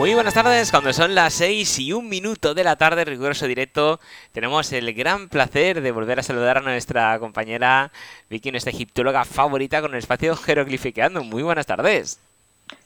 Muy 0.00 0.14
buenas 0.14 0.32
tardes, 0.32 0.70
cuando 0.70 0.94
son 0.94 1.14
las 1.14 1.34
6 1.34 1.78
y 1.80 1.92
un 1.92 2.08
minuto 2.08 2.54
de 2.54 2.64
la 2.64 2.76
tarde, 2.76 3.04
riguroso 3.04 3.46
directo, 3.46 4.00
tenemos 4.32 4.72
el 4.72 4.94
gran 4.94 5.28
placer 5.28 5.82
de 5.82 5.92
volver 5.92 6.18
a 6.18 6.22
saludar 6.22 6.56
a 6.56 6.62
nuestra 6.62 7.18
compañera 7.18 7.92
Vicky, 8.30 8.50
nuestra 8.50 8.72
egiptóloga 8.72 9.26
favorita 9.26 9.82
con 9.82 9.92
el 9.92 9.98
espacio 9.98 10.34
jeroglifiqueando. 10.36 11.22
Muy 11.22 11.42
buenas 11.42 11.66
tardes. 11.66 12.18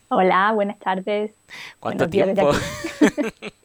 Hola, 0.09 0.51
buenas 0.55 0.77
tardes. 0.81 1.31
¿Cuánto 1.79 2.09
tiempo? 2.09 2.51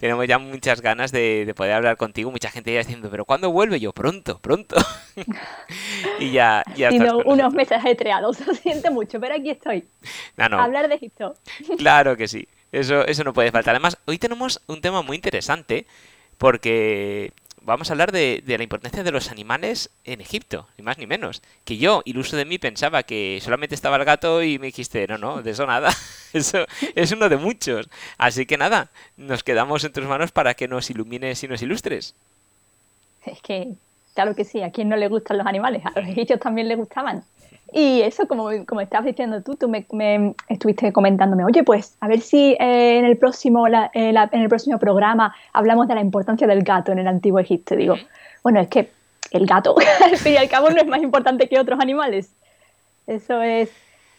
tenemos 0.00 0.26
ya 0.26 0.38
muchas 0.38 0.80
ganas 0.80 1.12
de, 1.12 1.52
poder 1.54 1.74
hablar 1.74 1.98
contigo. 1.98 2.30
Mucha 2.30 2.50
gente 2.50 2.72
ya 2.72 2.78
diciendo, 2.78 3.08
pero 3.10 3.26
¿cuándo 3.26 3.50
vuelve? 3.50 3.78
Yo, 3.80 3.92
pronto, 3.92 4.38
pronto. 4.38 4.76
y 6.18 6.32
ya, 6.32 6.64
ya 6.74 6.88
unos 7.26 7.52
meses 7.52 7.76
ajetreados, 7.76 8.40
lo 8.46 8.54
siento 8.54 8.90
mucho, 8.92 9.20
pero 9.20 9.34
aquí 9.34 9.50
estoy. 9.50 9.84
No, 10.38 10.58
Hablar 10.58 10.88
de 10.88 10.94
Egipto. 10.94 11.34
Claro 11.76 12.16
que 12.16 12.28
sí, 12.28 12.48
eso, 12.72 13.06
eso 13.06 13.24
no 13.24 13.34
puede 13.34 13.52
faltar. 13.52 13.74
Además, 13.74 13.98
hoy 14.06 14.16
tenemos 14.16 14.62
un 14.68 14.80
tema 14.80 15.02
muy 15.02 15.16
interesante 15.16 15.86
porque 16.38 17.34
vamos 17.60 17.90
a 17.90 17.92
hablar 17.92 18.10
de, 18.10 18.42
la 18.46 18.62
importancia 18.62 19.02
de 19.02 19.12
los 19.12 19.30
animales 19.30 19.90
en 20.04 20.22
Egipto, 20.22 20.66
ni 20.78 20.82
más 20.82 20.96
ni 20.96 21.06
menos. 21.06 21.42
Que 21.64 21.76
yo, 21.76 22.00
iluso 22.06 22.38
de 22.38 22.46
mí, 22.46 22.56
pensaba 22.56 23.02
que 23.02 23.38
solamente 23.42 23.74
estaba 23.74 23.96
el 23.96 24.06
gato 24.06 24.42
y 24.42 24.58
me 24.58 24.68
dijiste, 24.68 25.06
no, 25.08 25.18
no, 25.18 25.42
de 25.42 25.50
eso 25.50 25.66
nada. 25.66 25.90
Eso 26.32 26.66
es 26.94 27.12
uno 27.12 27.28
de 27.28 27.36
muchos. 27.36 27.88
Así 28.18 28.46
que 28.46 28.56
nada, 28.56 28.88
nos 29.16 29.42
quedamos 29.42 29.84
en 29.84 29.92
tus 29.92 30.04
manos 30.04 30.32
para 30.32 30.54
que 30.54 30.68
nos 30.68 30.90
ilumines 30.90 31.42
y 31.42 31.48
nos 31.48 31.62
ilustres. 31.62 32.14
Es 33.26 33.40
que, 33.42 33.74
claro 34.14 34.34
que 34.34 34.44
sí, 34.44 34.62
a 34.62 34.70
quien 34.70 34.88
no 34.88 34.96
le 34.96 35.08
gustan 35.08 35.38
los 35.38 35.46
animales, 35.46 35.84
a 35.84 36.00
los 36.00 36.08
egipcios 36.08 36.40
también 36.40 36.68
les 36.68 36.78
gustaban. 36.78 37.22
Y 37.72 38.02
eso, 38.02 38.26
como, 38.26 38.48
como 38.66 38.80
estabas 38.80 39.06
diciendo 39.06 39.42
tú, 39.42 39.54
tú 39.54 39.68
me, 39.68 40.34
estuviste 40.48 40.92
comentándome, 40.92 41.44
oye, 41.44 41.62
pues 41.62 41.96
a 42.00 42.08
ver 42.08 42.20
si 42.20 42.56
eh, 42.58 42.98
en, 42.98 43.04
el 43.04 43.16
próximo, 43.16 43.68
eh, 43.68 43.88
en 43.94 44.40
el 44.40 44.48
próximo 44.48 44.78
programa 44.78 45.34
hablamos 45.52 45.86
de 45.86 45.94
la 45.94 46.00
importancia 46.00 46.48
del 46.48 46.64
gato 46.64 46.90
en 46.90 46.98
el 46.98 47.06
antiguo 47.06 47.38
Egipto. 47.38 47.76
Digo, 47.76 47.94
bueno, 48.42 48.60
es 48.60 48.68
que 48.68 48.90
el 49.30 49.46
gato, 49.46 49.76
al 50.04 50.16
fin 50.16 50.32
y 50.32 50.36
al 50.36 50.48
cabo, 50.48 50.70
no 50.70 50.80
es 50.80 50.86
más 50.86 51.02
importante 51.02 51.48
que 51.48 51.60
otros 51.60 51.78
animales. 51.78 52.32
Eso 53.06 53.40
es, 53.40 53.70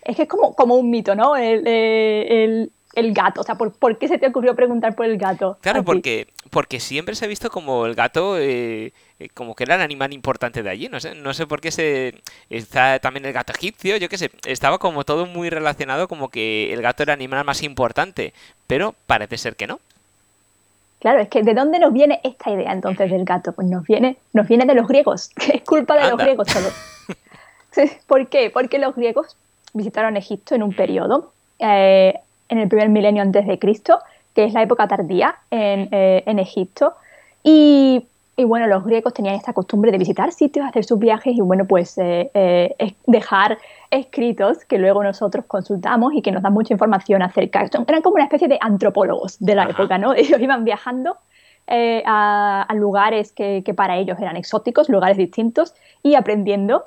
es 0.04 0.16
que 0.16 0.24
es 0.24 0.30
como, 0.30 0.56
como 0.56 0.76
un 0.76 0.90
mito, 0.90 1.16
¿no? 1.16 1.36
el, 1.36 1.64
eh, 1.66 2.70
el 2.94 3.14
gato? 3.14 3.42
O 3.42 3.44
sea, 3.44 3.56
¿por, 3.56 3.98
qué 3.98 4.08
se 4.08 4.18
te 4.18 4.28
ocurrió 4.28 4.56
preguntar 4.56 4.96
por 4.96 5.06
el 5.06 5.18
gato? 5.18 5.58
Claro, 5.62 5.84
porque, 5.84 6.28
porque 6.50 6.80
siempre 6.80 7.16
se 7.16 7.26
ha 7.26 7.28
visto 7.28 7.50
como 7.50 7.86
el 7.86 7.96
gato, 7.96 8.38
eh, 8.38 8.94
eh, 9.20 9.30
como 9.34 9.56
que 9.56 9.64
era 9.64 9.76
el 9.76 9.82
animal 9.82 10.14
importante 10.14 10.64
de 10.64 10.70
allí. 10.70 10.90
No 10.90 11.00
sé, 11.00 11.16
no 11.16 11.34
sé 11.34 11.48
por 11.48 11.62
qué 11.62 11.72
se 11.72 12.16
está 12.50 13.00
también 13.00 13.26
el 13.26 13.34
gato 13.34 13.54
egipcio, 13.54 13.98
yo 13.98 14.10
qué 14.10 14.18
sé. 14.18 14.32
Estaba 14.46 14.78
como 14.78 15.04
todo 15.04 15.26
muy 15.26 15.50
relacionado, 15.50 16.08
como 16.08 16.30
que 16.30 16.74
el 16.74 16.82
gato 16.82 17.04
era 17.04 17.14
el 17.14 17.20
animal 17.20 17.46
más 17.46 17.64
importante. 17.64 18.34
Pero 18.68 18.96
parece 19.08 19.38
ser 19.38 19.56
que 19.56 19.68
no. 19.68 19.80
Claro, 21.00 21.20
es 21.20 21.30
que 21.30 21.42
¿de 21.42 21.56
dónde 21.56 21.80
nos 21.80 21.94
viene 21.94 22.20
esta 22.24 22.52
idea 22.52 22.72
entonces 22.72 23.10
del 23.10 23.26
gato? 23.26 23.54
Pues 23.54 23.68
nos 23.68 23.84
viene, 23.86 24.18
nos 24.34 24.48
viene 24.48 24.66
de 24.66 24.76
los 24.76 24.88
griegos, 24.88 25.30
que 25.36 25.58
es 25.58 25.64
culpa 25.64 25.96
de 25.96 26.10
los 26.10 26.20
griegos 26.20 26.48
todo. 26.48 26.70
¿Por 28.08 28.28
qué? 28.28 28.50
Porque 28.52 28.78
los 28.78 28.96
griegos 28.96 29.36
visitaron 29.74 30.18
Egipto 30.18 30.56
en 30.56 30.64
un 30.64 30.74
periodo 30.74 31.32
eh, 31.60 32.20
en 32.52 32.60
el 32.60 32.68
primer 32.68 32.90
milenio 32.90 33.24
antes 33.24 33.48
de 33.48 33.58
Cristo, 33.58 34.00
que 34.36 34.44
es 34.44 34.54
la 34.54 34.62
época 34.62 34.88
tardía 34.88 35.36
en, 35.50 35.88
eh, 35.92 36.24
Egipto. 36.26 36.94
Y, 37.44 38.06
bueno, 38.38 38.66
los 38.68 38.84
griegos 38.84 39.14
tenían 39.14 39.36
esta 39.36 39.54
costumbre 39.54 39.92
de 39.92 40.00
visitar 40.00 40.32
sitios, 40.32 40.66
hacer 40.66 40.84
sus 40.84 40.98
viajes 40.98 41.36
y 41.36 41.42
bueno, 41.42 41.66
pues 41.66 41.96
eh, 42.00 42.32
eh, 42.34 42.94
dejar 43.06 43.60
escritos 43.92 44.66
que 44.66 44.80
luego 44.80 45.04
nosotros 45.04 45.46
consultamos 45.46 46.14
y 46.16 46.24
que 46.24 46.32
nos 46.32 46.42
dan 46.42 46.54
mucha 46.54 46.74
información 46.74 47.22
acerca. 47.22 47.64
Eran 47.88 48.02
como 48.02 48.16
una 48.16 48.24
especie 48.24 48.48
de 48.48 48.58
antropólogos 48.60 49.38
de 49.40 49.56
la 49.56 49.66
época, 49.66 49.98
¿no? 49.98 50.14
Ellos 50.16 50.40
iban 50.40 50.64
viajando 50.64 51.18
a, 51.68 52.68
lugares 52.74 53.32
que, 53.32 53.62
que, 53.64 53.74
para 53.74 53.96
ellos 53.98 54.20
eran 54.20 54.36
exóticos, 54.36 54.90
lugares 54.90 55.16
distintos, 55.16 55.74
y 56.04 56.16
aprendiendo, 56.16 56.84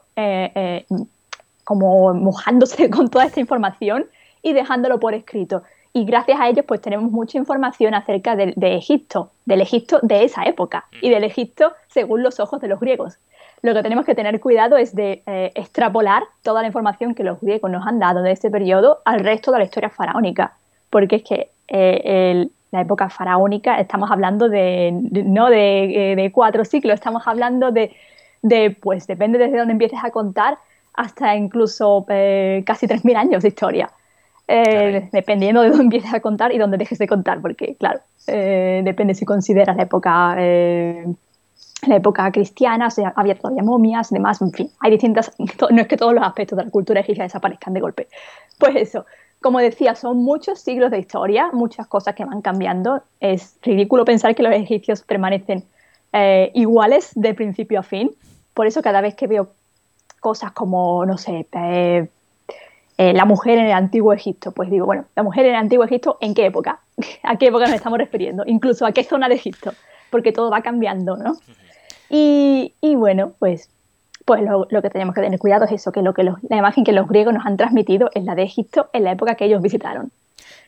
como 1.65 2.15
mojándose 2.15 2.91
con 2.91 3.09
toda 3.09 3.27
esta 3.27 3.41
información 3.41 4.07
y 4.43 4.53
dejándolo 4.53 5.01
por 5.01 5.15
escrito. 5.15 5.63
Y 5.93 6.05
gracias 6.05 6.41
a 6.41 6.49
ellos 6.49 6.65
pues 6.67 6.81
tenemos 6.81 7.11
mucha 7.11 7.39
información 7.39 7.95
acerca 7.95 8.35
de, 8.37 8.55
Egipto, 8.57 9.31
del 9.45 9.61
Egipto 9.61 10.01
de 10.03 10.25
esa 10.25 10.43
época 10.45 10.87
y 11.01 11.11
del 11.11 11.23
Egipto 11.25 11.73
según 11.89 12.23
los 12.23 12.41
ojos 12.41 12.61
de 12.61 12.69
los 12.69 12.81
griegos. 12.81 13.19
Lo 13.63 13.73
que 13.75 13.83
tenemos 13.83 14.05
que 14.05 14.15
tener 14.15 14.41
cuidado 14.41 14.77
es 14.77 14.95
de 14.95 15.23
eh, 15.27 15.53
extrapolar 15.55 16.25
toda 16.43 16.63
la 16.63 16.67
información 16.67 17.15
que 17.15 17.23
los 17.23 17.41
griegos 17.41 17.71
nos 17.71 17.87
han 17.87 17.99
dado 17.99 18.23
de 18.23 18.33
este 18.33 18.51
periodo 18.51 18.99
al 19.05 19.21
resto 19.21 19.53
de 19.53 19.59
la 19.59 19.65
historia 19.65 19.89
faraónica, 19.89 20.55
porque 20.91 21.17
es 21.17 21.23
que 21.23 21.51
eh, 21.69 22.49
la 22.75 22.81
época 22.81 23.09
faraónica 23.09 23.79
estamos 23.79 24.11
hablando 24.11 24.49
de, 24.49 24.91
no 24.93 25.49
eh, 25.49 26.15
de, 26.17 26.33
cuatro 26.33 26.65
siglos, 26.65 26.95
estamos 26.95 27.23
hablando 27.27 27.71
de, 27.71 27.95
de, 28.43 28.73
pues 28.73 29.07
depende 29.07 29.39
desde 29.39 29.59
dónde 29.59 29.73
empieces 29.73 30.01
a 30.03 30.11
contar, 30.11 30.59
hasta 30.95 31.37
incluso 31.37 32.05
casi 32.07 32.87
3.000 32.87 33.17
años 33.17 33.43
de 33.43 33.49
historia. 33.49 33.91
Eh, 34.47 35.09
dependiendo 35.11 35.63
de 35.63 35.71
dónde 35.71 35.85
empieces 35.85 36.13
a 36.13 36.21
contar 36.21 36.53
y 36.53 36.59
dónde 36.59 36.77
dejes 36.77 36.99
de 36.99 37.09
contar, 37.09 37.41
porque 37.41 37.77
claro, 37.77 38.01
eh, 38.27 38.83
depende 38.85 39.15
si 39.15 39.25
consideras 39.25 39.77
la 39.77 39.85
época, 39.85 40.37
eh, 40.39 41.07
la 41.87 41.97
época 41.97 42.31
cristiana, 42.31 42.89
o 42.89 43.13
había 43.17 43.37
todavía 43.37 43.63
momias, 43.63 44.11
demás, 44.11 44.43
en 44.43 44.53
fin, 44.53 44.71
hay 44.81 44.91
distintas, 44.91 45.33
no 45.71 45.81
es 45.81 45.89
que 45.89 45.97
todos 45.97 46.13
los 46.13 46.25
aspectos 46.25 46.59
de 46.59 46.65
la 46.65 46.71
cultura 46.71 47.01
egipcia 47.01 47.25
desaparezcan 47.25 47.73
de 47.73 47.81
golpe. 47.81 48.09
Pues 48.59 48.77
eso, 48.77 49.07
como 49.41 49.61
decía, 49.61 49.95
son 49.95 50.19
muchos 50.19 50.61
siglos 50.61 50.91
de 50.91 50.99
historia, 50.99 51.51
muchas 51.53 51.87
cosas 51.87 52.15
que 52.15 52.25
van 52.25 52.43
cambiando. 52.43 53.03
Es 53.21 53.57
ridículo 53.63 54.05
pensar 54.05 54.35
que 54.35 54.43
los 54.43 54.53
egipcios 54.53 55.03
permanecen 55.03 55.65
iguales 56.55 57.11
de 57.15 57.35
principio 57.35 57.81
a 57.81 57.83
fin. 57.83 58.13
Por 58.55 58.69
eso 58.69 58.81
cada 58.81 59.03
vez 59.03 59.17
que 59.17 59.27
veo 59.27 59.49
cosas 60.25 60.53
como, 60.53 61.05
no 61.05 61.19
sé, 61.19 61.47
eh, 61.53 62.09
la 62.97 63.27
mujer 63.27 63.59
en 63.59 63.67
el 63.67 63.73
antiguo 63.73 64.15
Egipto. 64.15 64.53
Pues 64.53 64.71
digo, 64.71 64.87
bueno, 64.87 65.05
la 65.15 65.23
mujer 65.23 65.45
en 65.45 65.51
el 65.51 65.61
antiguo 65.61 65.85
Egipto, 65.85 66.17
¿en 66.23 66.33
qué 66.33 66.47
época? 66.47 66.81
¿A 67.23 67.37
qué 67.37 67.49
época 67.49 67.67
nos 67.67 67.75
estamos 67.75 67.99
refiriendo? 67.99 68.43
Incluso 68.47 68.87
a 68.87 68.93
qué 68.93 69.05
zona 69.05 69.29
de 69.29 69.35
Egipto, 69.35 69.75
porque 70.09 70.33
todo 70.33 70.51
va 70.51 70.63
cambiando, 70.63 71.19
¿no? 71.19 71.37
Y, 72.09 72.73
bueno, 72.97 73.33
pues, 73.39 73.69
pues 74.25 74.41
lo, 74.43 74.81
que 74.81 74.89
tenemos 74.89 75.15
que 75.15 75.21
tener 75.21 75.39
cuidado 75.39 75.67
es 75.67 75.73
eso, 75.73 75.93
que, 75.93 76.01
lo 76.01 76.15
que 76.15 76.23
la 76.23 76.57
imagen 76.57 76.85
que 76.85 76.93
los 76.93 77.07
griegos 77.07 77.35
nos 77.35 77.45
han 77.45 77.59
transmitido 77.59 78.11
es 78.15 78.25
la 78.25 78.35
de 78.35 78.45
Egipto 78.45 78.89
en 78.95 79.05
la 79.05 79.13
época 79.13 79.35
que 79.35 79.45
ellos 79.45 79.61
visitaron. 79.61 80.11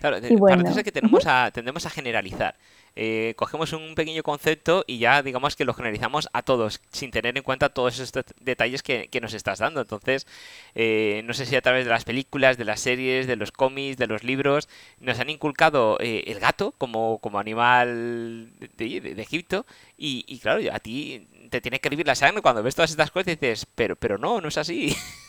Claro, 0.00 0.18
y 0.18 0.36
parece 0.36 0.84
que 0.84 0.92
tenemos 0.92 1.26
a, 1.26 1.50
tendemos 1.50 1.86
a 1.86 1.90
generalizar. 1.90 2.56
Eh, 2.96 3.34
cogemos 3.36 3.74
un 3.74 3.94
pequeño 3.94 4.22
concepto 4.22 4.82
y 4.86 4.98
ya 4.98 5.22
digamos 5.22 5.54
que 5.54 5.66
lo 5.66 5.74
generalizamos 5.74 6.28
a 6.32 6.42
todos, 6.42 6.80
sin 6.90 7.10
tener 7.10 7.36
en 7.36 7.42
cuenta 7.42 7.68
todos 7.68 7.98
esos 7.98 8.24
detalles 8.40 8.82
que, 8.82 9.08
nos 9.20 9.34
estás 9.34 9.58
dando. 9.58 9.82
Entonces, 9.82 10.26
eh, 10.74 11.22
no 11.24 11.34
sé 11.34 11.46
si 11.46 11.56
a 11.56 11.62
través 11.62 11.84
de 11.84 11.90
las 11.90 12.04
películas, 12.04 12.56
de 12.56 12.64
las 12.64 12.80
series, 12.80 13.26
de 13.26 13.36
los 13.36 13.52
cómics, 13.52 13.98
de 13.98 14.06
los 14.06 14.24
libros, 14.24 14.68
nos 14.98 15.20
han 15.20 15.30
inculcado 15.30 15.98
eh, 16.00 16.24
el 16.26 16.40
gato 16.40 16.72
como, 16.78 17.18
como 17.18 17.38
animal 17.38 18.50
de, 18.76 19.14
Egipto 19.18 19.66
y, 19.98 20.24
y, 20.26 20.38
claro, 20.38 20.62
a 20.72 20.78
ti 20.78 21.26
te 21.50 21.60
tiene 21.60 21.80
que 21.80 21.88
hervir 21.88 22.06
la 22.06 22.14
sangre 22.14 22.42
cuando 22.42 22.62
ves 22.62 22.74
todas 22.74 22.90
estas 22.90 23.10
cosas 23.10 23.28
y 23.28 23.30
dices, 23.32 23.66
pero, 23.74 23.96
pero 23.96 24.18
no, 24.18 24.40
no 24.40 24.48
es 24.48 24.58
así. 24.58 24.96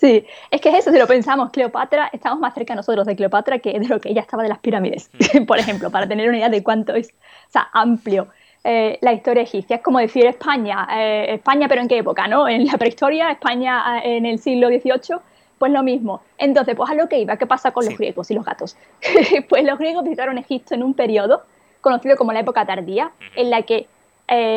Sí, 0.00 0.24
es 0.50 0.62
que 0.62 0.70
es 0.70 0.76
eso, 0.76 0.90
si 0.90 0.98
lo 0.98 1.06
pensamos, 1.06 1.50
Cleopatra, 1.50 2.08
estamos 2.10 2.40
más 2.40 2.54
cerca 2.54 2.74
nosotros 2.74 3.06
de 3.06 3.14
Cleopatra 3.14 3.58
que 3.58 3.78
de 3.78 3.86
lo 3.86 4.00
que 4.00 4.08
ella 4.08 4.22
estaba 4.22 4.42
de 4.42 4.48
las 4.48 4.58
pirámides, 4.58 5.10
mm. 5.34 5.44
por 5.46 5.58
ejemplo, 5.58 5.90
para 5.90 6.08
tener 6.08 6.26
una 6.26 6.38
idea 6.38 6.48
de 6.48 6.62
cuánto 6.62 6.94
es, 6.94 7.08
o 7.08 7.50
sea, 7.50 7.68
amplio 7.74 8.28
eh, 8.64 8.96
la 9.02 9.12
historia 9.12 9.42
egipcia. 9.42 9.76
Es 9.76 9.82
como 9.82 9.98
decir 9.98 10.24
España, 10.24 10.88
eh, 10.90 11.34
España 11.34 11.68
pero 11.68 11.82
en 11.82 11.88
qué 11.88 11.98
época, 11.98 12.26
¿no? 12.28 12.48
En 12.48 12.64
la 12.64 12.78
prehistoria, 12.78 13.30
España 13.30 13.98
eh, 13.98 14.16
en 14.16 14.24
el 14.24 14.38
siglo 14.38 14.68
XVIII, 14.68 15.18
pues 15.58 15.70
lo 15.70 15.82
mismo. 15.82 16.22
Entonces, 16.38 16.74
pues 16.76 16.88
a 16.88 16.94
lo 16.94 17.06
que 17.06 17.18
iba, 17.18 17.36
¿qué 17.36 17.46
pasa 17.46 17.72
con 17.72 17.84
los 17.84 17.98
griegos 17.98 18.30
y 18.30 18.34
los 18.34 18.46
gatos? 18.46 18.78
pues 19.50 19.64
los 19.64 19.78
griegos 19.78 20.02
visitaron 20.04 20.38
Egipto 20.38 20.74
en 20.74 20.82
un 20.82 20.94
periodo 20.94 21.42
conocido 21.82 22.16
como 22.16 22.32
la 22.32 22.40
época 22.40 22.64
tardía, 22.64 23.12
en 23.36 23.50
la 23.50 23.62
que 23.62 23.86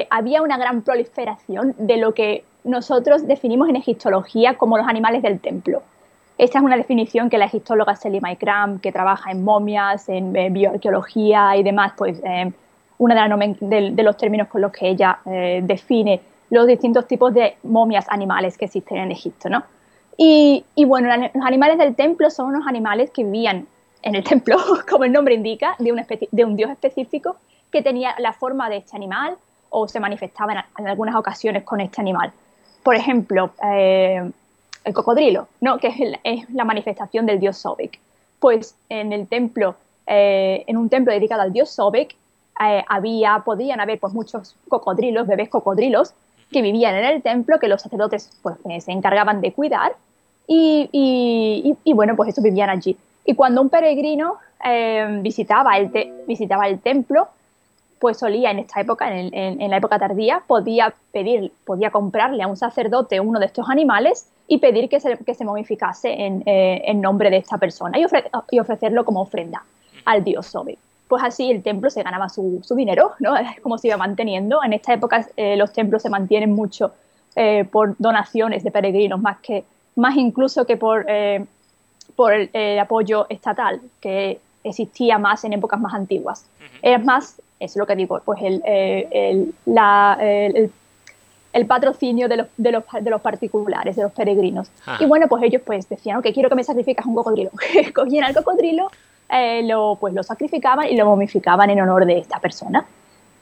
había 0.10 0.44
una 0.44 0.56
gran 0.56 0.84
proliferación 0.84 1.74
de 1.80 1.98
lo 1.98 2.13
que 2.13 2.44
nosotros 2.63 3.27
definimos 3.27 3.69
en 3.69 3.75
egiptología 3.75 4.56
como 4.56 4.77
los 4.77 4.88
animales 4.88 5.21
del 5.21 5.39
templo. 5.39 5.81
Esta 6.38 6.60
es 6.60 6.63
una 6.63 6.77
definición 6.77 7.30
que 7.30 7.38
la 7.38 7.45
egiptóloga 7.45 7.95
Selima 7.95 8.31
Ikram, 8.31 8.80
que 8.80 8.92
trabaja 8.92 9.31
en 9.31 9.44
momias, 9.44 10.10
en 10.10 10.36
eh, 10.36 10.50
bioarqueología 10.50 11.56
y 11.57 11.63
demás, 11.63 11.94
pues 11.95 12.19
eh, 12.24 12.51
uno 12.98 13.15
de, 13.15 14.04
los 14.04 14.18
términos 14.18 14.48
con 14.48 14.62
los 14.62 14.71
que 14.71 14.89
ella 14.89 15.19
eh, 15.25 15.62
define 15.63 16.21
los 16.50 16.65
distintos 16.68 17.07
tipos 17.07 17.33
de 17.33 17.57
momias 17.63 18.06
animales 18.10 18.57
que 18.57 18.65
existen 18.65 18.98
en 18.98 19.12
Egipto. 19.12 19.50
¿no? 19.50 19.63
Y, 20.18 20.63
bueno, 20.86 21.10
los 21.33 21.45
animales 21.45 21.77
del 21.77 21.95
templo 21.95 22.30
son 22.30 22.48
unos 22.48 22.68
animales 22.68 23.12
que 23.12 23.24
vivían 23.24 23.68
en 24.01 24.15
el 24.15 24.24
templo, 24.31 24.57
como 24.89 25.04
el 25.04 25.12
nombre 25.12 25.36
indica, 25.36 25.75
de, 25.77 26.27
de 26.31 26.45
un 26.45 26.56
dios 26.56 26.71
específico 26.71 27.36
que 27.71 27.81
tenía 27.81 28.15
la 28.19 28.33
forma 28.33 28.69
de 28.69 28.77
este 28.77 28.95
animal 28.95 29.36
o 29.69 29.88
se 29.88 30.00
manifestaba 30.00 30.65
en 30.77 30.88
algunas 30.88 31.15
ocasiones 31.15 31.63
con 31.63 31.81
este 31.81 32.01
animal 32.01 32.31
por 32.84 32.96
ejemplo, 32.96 33.52
eh, 33.66 34.30
el 34.84 34.94
cocodrilo, 34.94 35.48
¿no? 35.62 35.78
que 35.78 36.20
es, 36.24 36.50
la 36.54 36.66
manifestación 36.66 37.26
del 37.26 37.40
dios 37.40 37.58
Sobek. 37.58 38.00
pues 38.40 38.76
en 38.90 39.14
el 39.14 39.28
templo, 39.28 39.76
eh, 40.06 40.66
en 40.68 40.76
un 40.78 40.90
templo 40.90 41.14
dedicado 41.14 41.42
al 41.42 41.54
dios 41.54 41.70
Sobek, 41.70 42.16
eh, 42.64 42.84
había, 42.88 43.42
podían 43.46 43.80
haber 43.80 44.00
pues 44.00 44.14
muchos 44.14 44.56
cocodrilos, 44.68 45.28
bebés 45.28 45.50
cocodrilos, 45.50 46.14
que 46.52 46.62
vivían 46.62 46.96
en 46.96 47.06
el 47.06 47.22
templo, 47.24 47.58
que 47.60 47.68
los 47.68 47.82
sacerdotes 47.82 48.30
pues, 48.44 48.58
se 48.84 48.92
encargaban 48.92 49.42
de 49.42 49.54
cuidar, 49.54 49.96
y, 50.46 51.78
y, 51.84 51.94
bueno, 51.94 52.18
pues 52.18 52.30
estos 52.30 52.44
vivían 52.44 52.70
allí. 52.70 52.98
Y 53.24 53.34
cuando 53.34 53.62
un 53.62 53.70
peregrino 53.70 54.36
visitaba, 55.22 55.78
el 55.78 55.90
visitaba 56.28 56.68
el 56.68 56.82
templo, 56.82 57.30
pues 58.04 58.18
solía 58.18 58.52
en 58.52 58.60
esta 58.60 58.82
época, 58.82 59.18
en, 59.18 59.70
la 59.70 59.78
época 59.78 59.98
tardía, 59.98 60.44
podía 60.46 60.94
pedir, 61.14 61.54
podía 61.64 61.90
comprarle 61.90 62.44
a 62.44 62.48
un 62.48 62.58
sacerdote 62.58 63.22
uno 63.22 63.40
de 63.40 63.46
estos 63.46 63.70
animales 63.70 64.28
y 64.46 64.58
pedir 64.58 64.90
que 64.90 65.00
se, 65.00 65.16
que 65.20 65.34
se 65.34 65.46
momificase 65.46 66.12
en, 66.12 66.44
eh, 66.46 66.94
nombre 66.96 67.30
de 67.30 67.38
esta 67.38 67.58
persona 67.58 67.98
y, 67.98 68.60
ofrecerlo 68.60 69.06
como 69.06 69.22
ofrenda 69.22 69.64
al 70.04 70.22
dios 70.22 70.48
Sobe. 70.48 70.78
Pues 71.08 71.24
así 71.24 71.50
el 71.50 71.64
templo 71.64 71.90
se 71.90 72.04
ganaba 72.04 72.28
su, 72.28 72.62
dinero, 72.76 73.14
¿no? 73.20 73.38
Es 73.56 73.62
como 73.62 73.78
se 73.78 73.88
iba 73.88 73.96
manteniendo. 73.96 74.62
En 74.62 74.74
esta 74.74 74.92
época 74.92 75.26
eh, 75.38 75.56
los 75.56 75.72
templos 75.72 76.02
se 76.02 76.10
mantienen 76.10 76.52
mucho 76.52 76.92
eh, 77.38 77.64
por 77.64 77.96
donaciones 78.00 78.66
de 78.66 78.72
peregrinos, 78.72 79.22
más, 79.22 79.38
que, 79.38 79.64
más 79.96 80.18
incluso 80.18 80.66
que 80.66 80.76
por, 80.76 81.06
por 82.18 82.34
el, 82.34 82.80
apoyo 82.80 83.28
estatal, 83.30 83.80
que 84.02 84.42
existía 84.62 85.18
más 85.18 85.46
en 85.46 85.54
épocas 85.54 85.80
más 85.80 85.94
antiguas. 85.94 86.46
Es 86.82 87.02
más 87.02 87.38
es 87.63 87.75
lo 87.75 87.86
que 87.86 87.95
digo, 87.95 88.21
pues 88.25 88.39
el, 88.42 88.62
eh, 88.65 89.48
el, 91.54 91.65
patrocinio 91.65 92.27
de 92.27 92.38
los, 92.38 92.48
de, 92.57 92.71
los, 92.71 92.83
de 93.01 93.10
los, 93.10 93.21
particulares, 93.21 93.95
de 93.95 94.04
los 94.04 94.12
peregrinos. 94.12 94.69
Ah. 94.86 94.98
Y 95.00 95.06
bueno, 95.06 95.27
pues 95.27 95.44
ellos 95.44 95.62
pues 95.65 95.88
decían, 95.88 96.18
ok, 96.18 96.27
quiero 96.33 96.50
que 96.50 96.56
me 96.56 96.63
sacrificas 96.63 97.06
un 97.06 97.15
cocodrilo. 97.15 97.51
Cogían 97.95 98.25
al 98.25 98.33
cocodrilo, 98.33 98.89
eh, 99.30 99.63
lo, 99.63 99.98
pues 100.00 100.13
lo 100.13 100.24
sacrificaban 100.24 100.88
y 100.89 100.98
lo 100.98 101.06
momificaban 101.06 101.69
en 101.69 101.81
honor 101.81 102.06
de 102.06 102.18
esta 102.18 102.39
persona. 102.39 102.86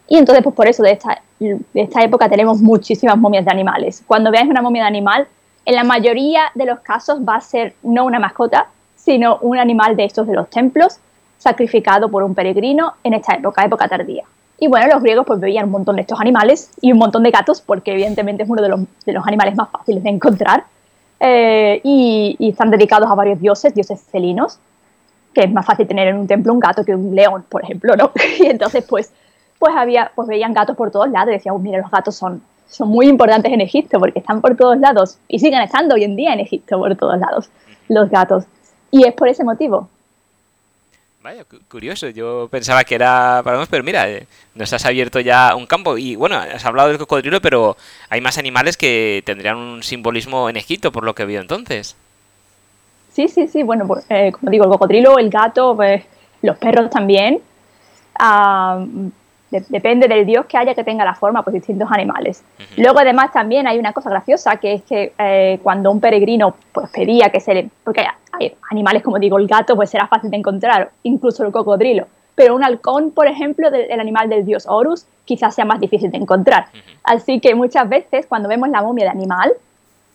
Y 0.07 0.17
entonces, 0.17 0.43
pues 0.43 0.55
por 0.55 0.67
eso 0.67 0.83
de 0.83 0.91
esta, 0.91 1.21
de 1.39 1.61
esta 1.73 2.03
época 2.03 2.29
tenemos 2.29 2.59
muchísimas 2.61 3.17
momias 3.17 3.45
de 3.45 3.51
animales. 3.51 4.03
Cuando 4.05 4.29
veáis 4.29 4.49
una 4.49 4.61
momia 4.61 4.83
de 4.83 4.89
animal, 4.89 5.27
en 5.65 5.75
la 5.75 5.83
mayoría 5.83 6.51
de 6.53 6.65
los 6.65 6.79
casos 6.81 7.19
va 7.21 7.35
a 7.35 7.41
ser 7.41 7.75
no 7.81 8.05
una 8.05 8.19
mascota, 8.19 8.67
sino 8.95 9.37
un 9.41 9.57
animal 9.57 9.95
de 9.95 10.05
estos 10.05 10.27
de 10.27 10.33
los 10.33 10.49
templos 10.49 10.99
sacrificado 11.41 12.07
por 12.09 12.21
un 12.21 12.35
peregrino 12.35 12.93
en 13.03 13.15
esta 13.15 13.33
época, 13.33 13.65
época 13.65 13.87
tardía. 13.87 14.23
Y 14.59 14.67
bueno, 14.67 14.85
los 14.93 15.01
griegos 15.01 15.25
pues 15.25 15.39
veían 15.39 15.65
un 15.65 15.71
montón 15.71 15.95
de 15.95 16.03
estos 16.03 16.21
animales 16.21 16.69
y 16.81 16.91
un 16.91 16.99
montón 16.99 17.23
de 17.23 17.31
gatos, 17.31 17.61
porque 17.61 17.93
evidentemente 17.93 18.43
es 18.43 18.49
uno 18.49 18.61
de 18.61 18.69
los, 18.69 18.81
de 19.07 19.13
los 19.13 19.25
animales 19.25 19.55
más 19.55 19.71
fáciles 19.71 20.03
de 20.03 20.09
encontrar. 20.11 20.65
Eh, 21.19 21.81
y, 21.83 22.37
están 22.47 22.69
dedicados 22.69 23.09
a 23.09 23.15
varios 23.15 23.41
dioses, 23.41 23.73
dioses 23.73 23.99
felinos, 24.11 24.59
que 25.33 25.41
es 25.41 25.51
más 25.51 25.65
fácil 25.65 25.87
tener 25.87 26.09
en 26.09 26.17
un 26.17 26.27
templo 26.27 26.53
un 26.53 26.59
gato 26.59 26.85
que 26.85 26.93
un 26.93 27.15
león, 27.15 27.43
por 27.49 27.63
ejemplo, 27.63 27.95
¿no? 27.95 28.11
Y 28.39 28.45
entonces 28.45 28.85
pues, 28.87 29.11
pues, 29.57 29.73
había, 29.75 30.11
pues 30.13 30.27
veían 30.27 30.53
gatos 30.53 30.75
por 30.75 30.91
todos 30.91 31.09
lados 31.09 31.29
y 31.29 31.37
decían, 31.37 31.59
mira, 31.63 31.79
los 31.79 31.89
gatos 31.89 32.15
son, 32.15 32.43
son 32.69 32.89
muy 32.89 33.07
importantes 33.07 33.51
en 33.51 33.61
Egipto 33.61 33.97
porque 33.97 34.19
están 34.19 34.41
por 34.41 34.55
todos 34.55 34.77
lados 34.77 35.17
y 35.27 35.39
siguen 35.39 35.61
estando 35.61 35.95
hoy 35.95 36.03
en 36.03 36.15
día 36.15 36.33
en 36.33 36.39
Egipto 36.39 36.77
por 36.77 36.95
todos 36.95 37.17
lados, 37.17 37.49
los 37.87 38.11
gatos. 38.11 38.45
Y 38.91 39.07
es 39.07 39.13
por 39.13 39.27
ese 39.27 39.43
motivo 39.43 39.89
Vaya, 41.23 41.45
curioso. 41.69 42.09
Yo 42.09 42.47
pensaba 42.49 42.83
que 42.83 42.95
era 42.95 43.41
para 43.43 43.63
pero 43.67 43.83
mira, 43.83 44.09
eh, 44.09 44.25
nos 44.55 44.73
has 44.73 44.85
abierto 44.85 45.19
ya 45.19 45.55
un 45.55 45.67
campo. 45.67 45.95
Y 45.97 46.15
bueno, 46.15 46.35
has 46.35 46.65
hablado 46.65 46.89
del 46.89 46.97
cocodrilo, 46.97 47.39
pero 47.41 47.77
hay 48.09 48.21
más 48.21 48.39
animales 48.39 48.75
que 48.75 49.21
tendrían 49.23 49.57
un 49.57 49.83
simbolismo 49.83 50.49
en 50.49 50.57
Egipto, 50.57 50.91
por 50.91 51.03
lo 51.03 51.13
que 51.13 51.25
veo 51.25 51.39
entonces. 51.39 51.95
Sí, 53.13 53.27
sí, 53.27 53.47
sí. 53.47 53.61
Bueno, 53.61 53.85
pues, 53.85 54.03
eh, 54.09 54.31
como 54.31 54.49
digo, 54.49 54.65
el 54.65 54.71
cocodrilo, 54.71 55.19
el 55.19 55.29
gato, 55.29 55.75
pues, 55.75 56.03
los 56.41 56.57
perros 56.57 56.89
también. 56.89 57.39
Depende 59.51 60.07
del 60.07 60.25
dios 60.25 60.45
que 60.45 60.57
haya 60.57 60.73
que 60.73 60.83
tenga 60.83 61.03
la 61.03 61.13
forma, 61.13 61.43
pues 61.43 61.53
distintos 61.53 61.89
animales. 61.91 62.43
Luego 62.77 62.99
además 62.99 63.33
también 63.33 63.67
hay 63.67 63.77
una 63.77 63.91
cosa 63.91 64.09
graciosa, 64.09 64.55
que 64.55 64.75
es 64.75 64.83
que 64.83 65.13
eh, 65.17 65.59
cuando 65.61 65.91
un 65.91 65.99
peregrino 65.99 66.55
pues 66.71 66.89
pedía 66.89 67.29
que 67.29 67.41
se 67.41 67.53
le... 67.53 67.69
porque 67.83 68.05
hay 68.31 68.55
animales 68.69 69.03
como 69.03 69.19
digo, 69.19 69.37
el 69.37 69.47
gato 69.47 69.75
pues 69.75 69.89
será 69.89 70.07
fácil 70.07 70.31
de 70.31 70.37
encontrar, 70.37 70.91
incluso 71.03 71.43
el 71.45 71.51
cocodrilo, 71.51 72.07
pero 72.33 72.55
un 72.55 72.63
halcón, 72.63 73.11
por 73.11 73.27
ejemplo, 73.27 73.69
del, 73.69 73.99
animal 73.99 74.29
del 74.29 74.45
dios 74.45 74.65
Horus, 74.67 75.05
quizás 75.25 75.53
sea 75.53 75.65
más 75.65 75.81
difícil 75.81 76.11
de 76.11 76.17
encontrar. 76.17 76.67
Así 77.03 77.41
que 77.41 77.53
muchas 77.53 77.89
veces 77.89 78.25
cuando 78.27 78.47
vemos 78.47 78.69
la 78.69 78.81
momia 78.81 79.05
de 79.05 79.11
animal, 79.11 79.51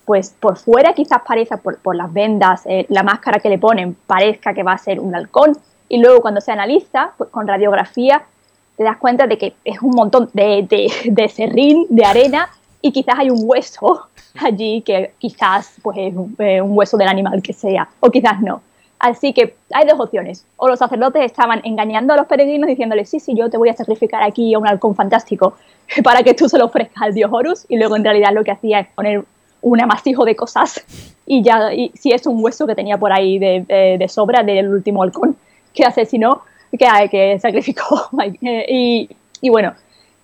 pues 0.07 0.35
por 0.41 0.57
fuera 0.57 0.95
quizás 0.95 1.21
parezca, 1.27 1.59
por, 1.59 1.79
por 1.79 1.95
las 1.95 2.11
vendas, 2.11 2.63
eh, 2.65 2.87
la 2.89 3.03
máscara 3.03 3.39
que 3.39 3.51
le 3.51 3.59
ponen, 3.59 3.95
parezca 4.07 4.55
que 4.55 4.63
va 4.63 4.73
a 4.73 4.79
ser 4.79 4.99
un 4.99 5.15
halcón, 5.15 5.59
y 5.89 5.99
luego 5.99 6.21
cuando 6.21 6.41
se 6.41 6.53
analiza, 6.53 7.13
pues, 7.17 7.31
con 7.31 7.47
radiografía, 7.47 8.23
te 8.77 8.85
das 8.85 8.99
cuenta 8.99 9.27
de 9.27 9.39
que 9.39 9.55
es 9.65 9.81
un 9.83 9.91
montón 9.91 10.31
de, 10.33 10.67
de, 11.05 11.29
serrín, 11.29 11.87
de 11.89 12.05
arena, 12.05 12.51
y 12.83 12.93
quizás 12.93 13.19
hay 13.19 13.31
un 13.31 13.41
hueso 13.43 14.09
allí 14.41 14.83
que 14.83 15.13
quizás 15.19 15.77
pues, 15.83 15.97
es 15.99 16.15
eh, 16.39 16.61
un, 16.61 16.77
hueso 16.77 16.97
del 16.97 17.09
animal 17.09 17.43
que 17.43 17.53
sea, 17.53 17.89
o 18.01 18.11
quizás 18.11 18.41
no. 18.41 18.63
Así 18.99 19.35
que 19.35 19.57
hay 19.73 19.87
dos 19.87 20.01
opciones. 20.01 20.47
O 20.57 20.69
los 20.69 20.79
sacerdotes 20.79 21.23
estaban 21.23 21.61
engañando 21.65 22.15
a 22.15 22.17
los 22.17 22.27
peregrinos 22.27 22.67
diciéndoles, 22.67 23.11
sí, 23.11 23.21
sí, 23.21 23.35
yo 23.37 23.51
te 23.51 23.59
voy 23.59 23.69
a 23.69 23.75
sacrificar 23.75 24.23
aquí 24.23 24.55
a 24.55 24.59
un 24.59 24.67
halcón 24.67 24.95
fantástico 24.95 25.55
para 26.05 26.23
que 26.23 26.35
tú 26.35 26.49
se 26.49 26.59
lo 26.59 26.67
ofrezcas 26.67 27.03
al 27.03 27.15
dios 27.15 27.31
Horus, 27.33 27.67
y 27.69 27.77
luego 27.77 27.97
en 27.97 28.05
realidad 28.05 28.31
lo 28.33 28.45
que 28.45 28.53
hacía 28.53 28.81
es 28.81 28.89
poner 28.89 29.25
un 29.63 29.81
amasijo 29.81 30.25
de 30.25 30.37
cosas 30.37 30.85
y 31.27 31.43
ya, 31.43 31.73
y 31.73 31.91
si 31.95 32.13
es 32.13 32.27
un 32.27 32.43
hueso 32.45 32.67
que 32.67 32.75
tenía 32.75 32.99
por 32.99 33.13
ahí 33.13 33.39
de, 33.39 33.65
de, 33.67 33.97
de 33.99 34.09
sobra 34.09 34.43
del 34.43 34.69
último 34.69 35.03
halcón 35.03 35.37
que 35.75 35.85
asesinó, 35.85 36.43
que, 36.71 37.09
que 37.11 37.39
sacrificó. 37.39 38.09
y, 38.41 39.09
y, 39.41 39.51
bueno, 39.51 39.75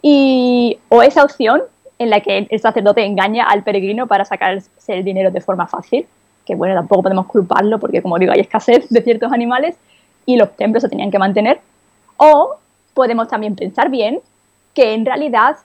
y, 0.01 0.79
o 0.89 1.03
esa 1.03 1.25
opción 1.25 1.63
en 1.99 2.11
la 2.11 2.21
que 2.21 2.47
el 2.51 2.61
sacerdote 2.61 3.05
engaña 3.05 3.45
al 3.45 3.63
peregrino 3.63 4.07
para 4.07 4.25
sacarse 4.25 4.71
el 4.89 5.05
dinero 5.05 5.31
de 5.31 5.41
forma 5.41 5.67
fácil, 5.67 6.07
que 6.45 6.55
bueno, 6.55 6.75
tampoco 6.75 7.05
podemos 7.05 7.27
culparlo 7.27 7.79
porque 7.79 8.03
como 8.03 8.19
digo, 8.19 8.33
hay 8.33 8.41
escasez 8.41 8.89
de 8.89 9.03
ciertos 9.03 9.33
animales 9.33 9.77
y 10.27 10.37
los 10.37 10.57
templos 10.57 10.83
se 10.83 10.89
tenían 10.89 11.11
que 11.11 11.19
mantener. 11.19 11.61
O 12.17 12.57
podemos 12.95 13.29
también 13.29 13.55
pensar 13.55 13.91
bien 13.91 14.21
que 14.75 14.95
en 14.95 15.07
realidad 15.07 15.57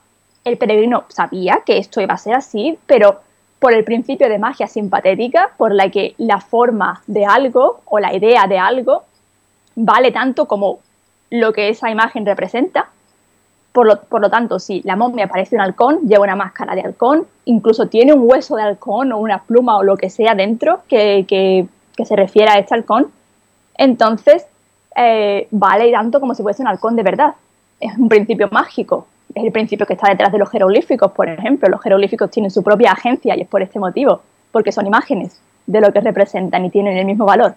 el 0.44 0.56
peregrino 0.56 1.04
sabía 1.08 1.62
que 1.66 1.78
esto 1.78 2.00
iba 2.00 2.14
a 2.14 2.18
ser 2.18 2.34
así, 2.34 2.78
pero 2.86 3.20
por 3.58 3.72
el 3.72 3.84
principio 3.84 4.28
de 4.28 4.38
magia 4.38 4.66
simpatética, 4.66 5.50
por 5.56 5.74
la 5.74 5.90
que 5.90 6.14
la 6.16 6.40
forma 6.40 7.02
de 7.06 7.24
algo 7.24 7.80
o 7.86 7.98
la 7.98 8.14
idea 8.14 8.46
de 8.46 8.58
algo 8.58 9.02
vale 9.78 10.10
tanto 10.10 10.46
como 10.46 10.80
lo 11.30 11.52
que 11.52 11.68
esa 11.68 11.90
imagen 11.90 12.26
representa. 12.26 12.88
Por 13.72 13.86
lo, 13.86 14.00
por 14.00 14.20
lo, 14.20 14.28
tanto, 14.28 14.58
si 14.58 14.82
la 14.82 14.96
momia 14.96 15.28
parece 15.28 15.54
un 15.54 15.60
halcón, 15.60 16.00
lleva 16.08 16.24
una 16.24 16.34
máscara 16.34 16.74
de 16.74 16.80
halcón, 16.80 17.26
incluso 17.44 17.86
tiene 17.86 18.12
un 18.12 18.22
hueso 18.24 18.56
de 18.56 18.62
halcón 18.62 19.12
o 19.12 19.18
una 19.18 19.42
pluma 19.42 19.76
o 19.76 19.84
lo 19.84 19.96
que 19.96 20.10
sea 20.10 20.34
dentro 20.34 20.80
que, 20.88 21.24
que, 21.28 21.68
se 22.04 22.16
refiere 22.16 22.48
a 22.50 22.58
este 22.58 22.74
halcón, 22.74 23.08
entonces 23.76 24.46
eh, 24.96 25.48
vale 25.50 25.90
tanto 25.90 26.20
como 26.20 26.34
si 26.34 26.42
fuese 26.42 26.62
un 26.62 26.68
halcón 26.68 26.96
de 26.96 27.02
verdad. 27.02 27.34
Es 27.78 27.96
un 27.96 28.08
principio 28.08 28.48
mágico, 28.50 29.06
es 29.34 29.44
el 29.44 29.52
principio 29.52 29.86
que 29.86 29.92
está 29.92 30.08
detrás 30.08 30.32
de 30.32 30.38
los 30.38 30.50
jeroglíficos, 30.50 31.12
por 31.12 31.28
ejemplo. 31.28 31.68
Los 31.68 31.82
jeroglíficos 31.82 32.30
tienen 32.30 32.50
su 32.50 32.62
propia 32.62 32.92
agencia 32.92 33.36
y 33.36 33.42
es 33.42 33.48
por 33.48 33.62
este 33.62 33.78
motivo, 33.78 34.22
porque 34.50 34.72
son 34.72 34.86
imágenes 34.86 35.40
de 35.66 35.80
lo 35.80 35.92
que 35.92 36.00
representan 36.00 36.64
y 36.64 36.70
tienen 36.70 36.96
el 36.96 37.04
mismo 37.04 37.26
valor. 37.26 37.54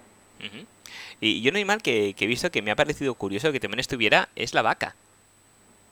Y, 1.22 1.48
un 1.48 1.56
animal 1.56 1.84
que, 1.84 2.16
he 2.20 2.28
visto 2.28 2.50
que 2.50 2.64
me 2.64 2.72
ha 2.72 2.76
parecido 2.76 3.14
curioso 3.14 3.52
que 3.52 3.60
también 3.60 3.80
estuviera 3.80 4.28
es 4.36 4.54
la 4.56 4.64
vaca. 4.64 4.96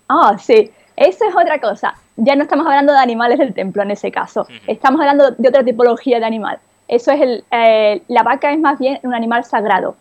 Ah, 0.09 0.35
sí. 0.39 0.71
Eso 0.97 1.25
es 1.25 1.35
otra 1.35 1.59
cosa. 1.61 1.93
Ya 2.17 2.35
no 2.35 2.43
estamos 2.43 2.65
hablando 2.65 2.91
de 2.91 2.99
animales 2.99 3.37
del 3.37 3.53
templo 3.53 3.83
en 3.83 3.91
ese 3.91 4.11
caso. 4.11 4.47
Estamos 4.67 4.99
hablando 4.99 5.31
de 5.31 5.47
otra 5.47 5.63
tipología 5.63 6.19
de 6.19 6.25
animal. 6.25 6.59
Eso 6.87 7.11
es 7.11 7.21
el, 7.21 7.43
eh, 7.51 8.01
la 8.07 8.23
vaca 8.23 8.51
es 8.51 8.59
más 8.59 8.79
bien 8.79 8.99
un 9.03 9.13
animal 9.13 9.45
sagrado. 9.45 9.95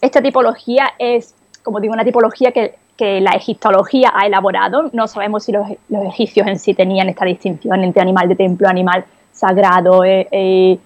Esta 0.00 0.22
tipología 0.22 0.92
es, 0.98 1.34
como 1.62 1.80
digo, 1.80 1.92
una 1.92 2.04
tipología 2.04 2.52
que, 2.52 2.76
que 2.96 3.20
la 3.20 3.32
egiptología 3.32 4.12
ha 4.14 4.26
elaborado. 4.26 4.88
No 4.92 5.08
sabemos 5.08 5.44
si 5.44 5.52
los, 5.52 5.66
los, 5.88 6.04
egipcios 6.04 6.46
en 6.46 6.58
sí 6.58 6.72
tenían 6.72 7.08
esta 7.08 7.24
distinción 7.24 7.82
entre 7.82 8.00
animal 8.00 8.28
de 8.28 8.36
templo, 8.36 8.68
animal 8.68 9.04
sagrado 9.32 10.04
eh, 10.04 10.28
eh, 10.30 10.78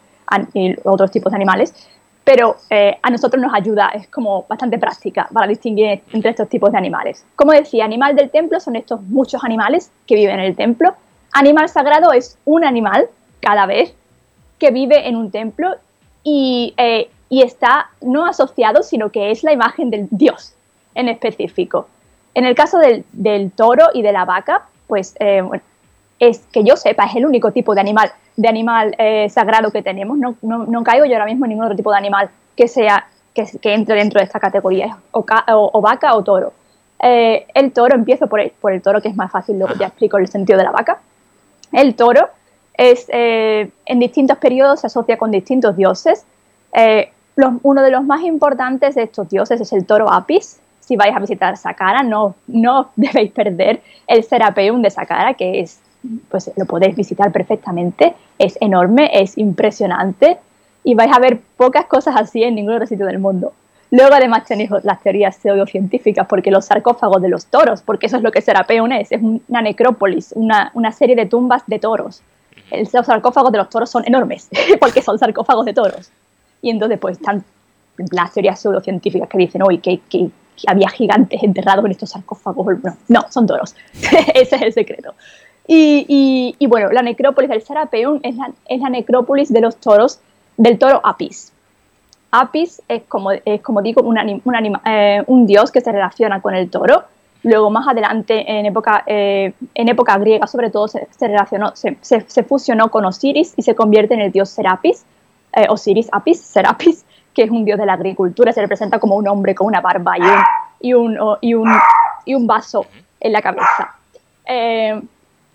y 0.54 0.76
otros 0.84 1.10
tipos 1.10 1.30
de 1.30 1.36
animales 1.36 1.74
pero 2.26 2.56
eh, 2.70 2.98
a 3.02 3.10
nosotros 3.10 3.40
nos 3.40 3.54
ayuda, 3.54 3.90
es 3.94 4.08
como 4.08 4.46
bastante 4.48 4.78
práctica 4.78 5.28
para 5.32 5.46
distinguir 5.46 6.02
entre 6.12 6.30
estos 6.30 6.48
tipos 6.48 6.72
de 6.72 6.78
animales. 6.78 7.24
Como 7.36 7.52
decía, 7.52 7.84
animal 7.84 8.16
del 8.16 8.30
templo 8.30 8.58
son 8.58 8.74
estos 8.74 9.00
muchos 9.00 9.44
animales 9.44 9.92
que 10.08 10.16
viven 10.16 10.40
en 10.40 10.46
el 10.46 10.56
templo. 10.56 10.96
Animal 11.32 11.68
sagrado 11.68 12.10
es 12.10 12.36
un 12.44 12.64
animal 12.64 13.08
cada 13.38 13.66
vez 13.66 13.94
que 14.58 14.72
vive 14.72 15.06
en 15.06 15.14
un 15.14 15.30
templo 15.30 15.76
y, 16.24 16.74
eh, 16.78 17.08
y 17.28 17.42
está 17.42 17.90
no 18.00 18.26
asociado, 18.26 18.82
sino 18.82 19.12
que 19.12 19.30
es 19.30 19.44
la 19.44 19.52
imagen 19.52 19.90
del 19.90 20.08
dios 20.10 20.56
en 20.96 21.08
específico. 21.08 21.86
En 22.34 22.44
el 22.44 22.56
caso 22.56 22.78
del, 22.78 23.04
del 23.12 23.52
toro 23.52 23.84
y 23.94 24.02
de 24.02 24.10
la 24.10 24.24
vaca, 24.24 24.66
pues 24.88 25.14
eh, 25.20 25.44
es 26.18 26.46
que 26.52 26.64
yo 26.64 26.76
sepa, 26.76 27.04
es 27.04 27.16
el 27.16 27.26
único 27.26 27.52
tipo 27.52 27.74
de 27.74 27.80
animal 27.80 28.12
de 28.36 28.48
animal 28.48 28.94
eh, 28.98 29.28
sagrado 29.30 29.70
que 29.70 29.82
tenemos. 29.82 30.18
No, 30.18 30.36
no, 30.42 30.84
caigo 30.84 31.04
yo 31.06 31.14
ahora 31.14 31.26
mismo 31.26 31.44
en 31.46 31.50
ningún 31.50 31.64
otro 31.64 31.76
tipo 31.76 31.90
de 31.90 31.98
animal 31.98 32.30
que 32.54 32.68
sea 32.68 33.06
que, 33.34 33.46
que 33.60 33.74
entre 33.74 33.96
dentro 33.96 34.20
de 34.20 34.24
esta 34.24 34.40
categoría, 34.40 34.86
es 34.86 34.92
o, 35.12 35.80
vaca 35.80 36.14
o 36.14 36.22
toro. 36.22 36.52
Eh, 37.02 37.46
el 37.54 37.72
toro, 37.72 37.94
empiezo 37.94 38.26
por 38.26 38.40
el, 38.40 38.50
por 38.50 38.72
el 38.72 38.80
toro, 38.80 39.00
que 39.00 39.08
es 39.08 39.16
más 39.16 39.30
fácil, 39.30 39.58
luego 39.58 39.74
ya 39.74 39.86
explico 39.88 40.18
el 40.18 40.28
sentido 40.28 40.58
de 40.58 40.64
la 40.64 40.70
vaca. 40.70 41.00
El 41.72 41.94
toro 41.94 42.28
es, 42.74 43.06
eh, 43.08 43.70
en 43.84 43.98
distintos 43.98 44.38
periodos 44.38 44.80
se 44.80 44.86
asocia 44.86 45.18
con 45.18 45.30
distintos 45.30 45.76
dioses. 45.76 46.24
Uno 47.62 47.82
de 47.82 47.90
los 47.90 48.04
más 48.04 48.22
importantes 48.22 48.94
de 48.94 49.02
estos 49.02 49.28
dioses 49.28 49.60
es 49.60 49.72
el 49.72 49.84
toro 49.84 50.10
Apis. 50.10 50.60
Si 50.80 50.96
vais 50.96 51.14
a 51.14 51.18
visitar 51.18 51.56
Saqqara, 51.56 52.02
no, 52.02 52.34
no 52.46 52.90
debéis 52.96 53.32
perder 53.32 53.82
el 54.06 54.22
Serapeum 54.22 54.80
de 54.80 54.90
Saqqara, 54.90 55.34
que 55.34 55.60
es, 55.60 55.80
pues 56.30 56.50
lo 56.56 56.66
podéis 56.66 56.96
visitar 56.96 57.32
perfectamente. 57.32 58.14
Es 58.38 58.58
enorme, 58.60 59.10
es 59.12 59.36
impresionante 59.38 60.38
y 60.84 60.94
vais 60.94 61.12
a 61.12 61.18
ver 61.18 61.40
pocas 61.56 61.86
cosas 61.86 62.14
así 62.16 62.42
en 62.44 62.54
ningún 62.54 62.74
otro 62.74 62.86
sitio 62.86 63.06
del 63.06 63.18
mundo. 63.18 63.52
Luego 63.90 64.14
además 64.14 64.44
tenéis 64.44 64.70
las 64.82 65.00
teorías 65.00 65.36
pseudocientíficas, 65.36 66.26
porque 66.26 66.50
los 66.50 66.64
sarcófagos 66.64 67.22
de 67.22 67.28
los 67.28 67.46
toros, 67.46 67.82
porque 67.82 68.06
eso 68.06 68.16
es 68.16 68.22
lo 68.22 68.32
que 68.32 68.40
Serapeum 68.40 68.90
es, 68.92 69.12
es 69.12 69.20
una 69.22 69.62
necrópolis, 69.62 70.32
una, 70.34 70.70
una 70.74 70.92
serie 70.92 71.14
de 71.14 71.26
tumbas 71.26 71.62
de 71.66 71.78
toros. 71.78 72.22
los 72.70 73.06
sarcófagos 73.06 73.52
de 73.52 73.58
los 73.58 73.68
toros 73.68 73.90
son 73.90 74.04
enormes, 74.06 74.48
porque 74.80 75.02
son 75.02 75.18
sarcófagos 75.18 75.64
de 75.66 75.72
toros. 75.72 76.10
Y 76.62 76.70
entonces 76.70 76.98
pues 76.98 77.18
están 77.18 77.44
las 78.10 78.32
teorías 78.32 78.60
pseudocientíficas 78.60 79.28
que 79.28 79.38
dicen, 79.38 79.62
hoy 79.62 79.78
que, 79.78 80.00
que, 80.08 80.30
había 80.66 80.88
gigantes 80.88 81.42
enterrados 81.42 81.84
en 81.84 81.90
estos 81.90 82.10
sarcófagos. 82.10 82.82
No, 82.82 82.96
no 83.08 83.26
son 83.30 83.46
toros. 83.46 83.74
Ese 84.34 84.56
es 84.56 84.62
el 84.62 84.72
secreto. 84.72 85.14
Y, 85.68 86.66
bueno, 86.68 86.90
la 86.92 87.02
necrópolis 87.02 87.50
del 87.50 87.62
Serapeum 87.62 88.20
es 88.22 88.36
la, 88.36 88.88
necrópolis 88.88 89.52
de 89.52 89.60
los 89.60 89.76
toros, 89.76 90.20
del 90.56 90.78
toro 90.78 91.00
Apis. 91.04 91.52
Apis 92.30 92.82
es 92.88 93.02
como, 93.04 93.32
es 93.32 93.60
como 93.62 93.82
digo, 93.82 94.02
un, 94.02 94.18
eh, 94.18 95.24
dios 95.26 95.72
que 95.72 95.80
se 95.80 95.92
relaciona 95.92 96.40
con 96.40 96.54
el 96.54 96.70
toro. 96.70 97.04
Luego, 97.42 97.70
más 97.70 97.86
adelante, 97.86 98.44
en 98.48 98.66
época, 98.66 99.04
eh, 99.06 99.52
en 99.74 99.88
época 99.88 100.18
griega, 100.18 100.46
sobre 100.46 100.70
todo, 100.70 100.88
se, 100.88 101.06
relacionó, 101.20 101.72
se, 101.74 102.42
fusionó 102.44 102.90
con 102.90 103.04
Osiris 103.04 103.54
y 103.56 103.62
se 103.62 103.74
convierte 103.74 104.14
en 104.14 104.20
el 104.20 104.32
dios 104.32 104.50
Serapis, 104.50 105.04
eh, 105.52 105.66
Osiris 105.68 106.08
Apis, 106.12 106.40
Serapis, 106.40 107.04
que 107.34 107.42
es 107.42 107.50
un 107.50 107.64
dios 107.64 107.78
de 107.78 107.86
la 107.86 107.94
agricultura. 107.94 108.52
Se 108.52 108.60
representa 108.60 108.98
como 108.98 109.16
un 109.16 109.28
hombre 109.28 109.54
con 109.54 109.66
una 109.66 109.80
barba 109.80 110.14
y 110.80 110.92
un, 110.92 111.16
y 111.40 111.54
un, 111.54 111.70
y 112.24 112.34
un 112.34 112.46
vaso 112.46 112.86
en 113.20 113.32
la 113.32 113.42
cabeza. 113.42 113.94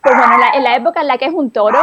Pues 0.01 0.15
bueno, 0.15 0.34
en 0.53 0.63
la, 0.63 0.75
época 0.75 1.01
en 1.01 1.08
la 1.08 1.17
que 1.17 1.25
es 1.25 1.34
un 1.34 1.51
toro, 1.51 1.79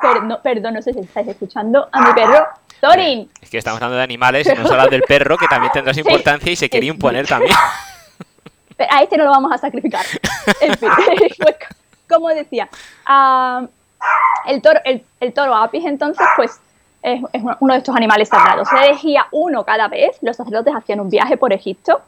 perdón, 0.00 0.38
perdón, 0.42 0.74
no 0.74 0.82
sé 0.82 0.92
si 0.92 1.00
estáis 1.00 1.28
escuchando 1.28 1.88
a 1.90 2.00
mi 2.00 2.12
perro, 2.12 2.46
Torin. 2.80 3.30
Es 3.40 3.50
que 3.50 3.58
estamos 3.58 3.76
hablando 3.76 3.96
de 3.98 4.02
animales 4.02 4.46
y 4.46 4.58
nos 4.58 4.70
hablas 4.70 4.90
del 4.90 5.02
perro, 5.02 5.36
que 5.36 5.46
también 5.46 5.72
tendrá 5.72 5.92
su 5.94 6.00
importancia 6.00 6.50
y 6.50 6.56
se 6.56 6.70
quería 6.70 6.90
imponer 6.90 7.26
también. 7.26 7.54
a 8.88 9.02
este 9.02 9.16
no 9.16 9.24
lo 9.24 9.30
vamos 9.30 9.52
a 9.52 9.58
sacrificar. 9.58 10.04
En 10.60 10.76
fin, 10.76 10.88
pues, 11.38 11.56
como 12.08 12.28
decía, 12.30 12.68
el, 14.46 14.62
toro, 14.62 14.80
el, 14.84 15.32
toro 15.32 15.54
apis 15.54 15.84
entonces 15.84 16.26
pues 16.34 16.58
es, 17.02 17.20
uno 17.60 17.74
de 17.74 17.78
estos 17.78 17.94
animales 17.94 18.28
sagrados. 18.28 18.68
Se 18.68 18.76
elegía 18.76 19.26
uno 19.30 19.64
cada 19.64 19.88
vez, 19.88 20.16
los 20.22 20.36
sacerdotes 20.36 20.74
hacían 20.74 21.00
un 21.00 21.10
viaje 21.10 21.36
por 21.36 21.52
Egipto, 21.52 22.00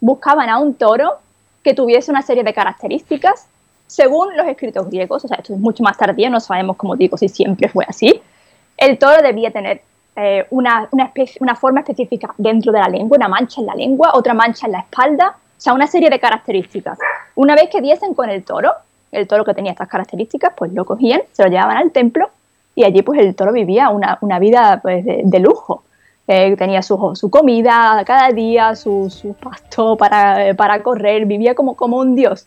buscaban 0.00 0.50
a 0.50 0.58
un 0.58 0.74
toro 0.74 1.18
que 1.64 1.74
tuviese 1.74 2.10
una 2.10 2.22
serie 2.22 2.44
de 2.44 2.54
características 2.54 3.46
según 3.90 4.36
los 4.36 4.46
escritos 4.46 4.88
griegos, 4.88 5.24
o 5.24 5.28
sea, 5.28 5.38
esto 5.38 5.52
es 5.52 5.58
mucho 5.58 5.82
más 5.82 5.96
tardío, 5.98 6.30
no 6.30 6.38
sabemos, 6.38 6.76
como 6.76 6.94
digo, 6.94 7.16
si 7.16 7.28
siempre 7.28 7.68
fue 7.68 7.84
así, 7.88 8.22
el 8.76 8.96
toro 8.98 9.20
debía 9.20 9.50
tener 9.50 9.82
eh, 10.14 10.46
una, 10.50 10.88
una, 10.92 11.56
forma 11.56 11.80
específica 11.80 12.32
dentro 12.38 12.70
de 12.70 12.78
la 12.78 12.88
lengua, 12.88 13.16
una 13.16 13.26
mancha 13.26 13.60
en 13.60 13.66
la 13.66 13.74
lengua, 13.74 14.12
otra 14.14 14.32
mancha 14.32 14.66
en 14.66 14.72
la 14.72 14.78
espalda, 14.78 15.30
o 15.30 15.60
sea, 15.60 15.72
una 15.72 15.88
serie 15.88 16.08
de 16.08 16.20
características. 16.20 17.00
Una 17.34 17.56
vez 17.56 17.68
que 17.68 17.80
diesen 17.80 18.14
con 18.14 18.30
el 18.30 18.44
toro, 18.44 18.70
el 19.10 19.26
toro 19.26 19.44
que 19.44 19.54
tenía 19.54 19.72
estas 19.72 19.88
características, 19.88 20.52
pues 20.56 20.72
lo 20.72 20.84
cogían, 20.84 21.22
se 21.32 21.42
lo 21.42 21.50
llevaban 21.50 21.76
al 21.76 21.90
templo 21.90 22.30
y 22.76 22.84
allí 22.84 23.02
pues 23.02 23.18
el 23.18 23.34
toro 23.34 23.52
vivía 23.52 23.88
una, 23.90 24.38
vida 24.38 24.78
pues, 24.80 25.04
de, 25.04 25.40
lujo. 25.40 25.82
Eh, 26.28 26.54
tenía 26.56 26.80
su, 26.80 27.16
su, 27.16 27.28
comida 27.28 28.04
cada 28.06 28.28
día, 28.28 28.76
su, 28.76 29.10
su 29.10 29.34
pasto 29.34 29.96
para, 29.96 30.54
para, 30.54 30.80
correr, 30.80 31.26
vivía 31.26 31.56
como, 31.56 31.74
como 31.74 31.96
un 31.96 32.14
dios. 32.14 32.46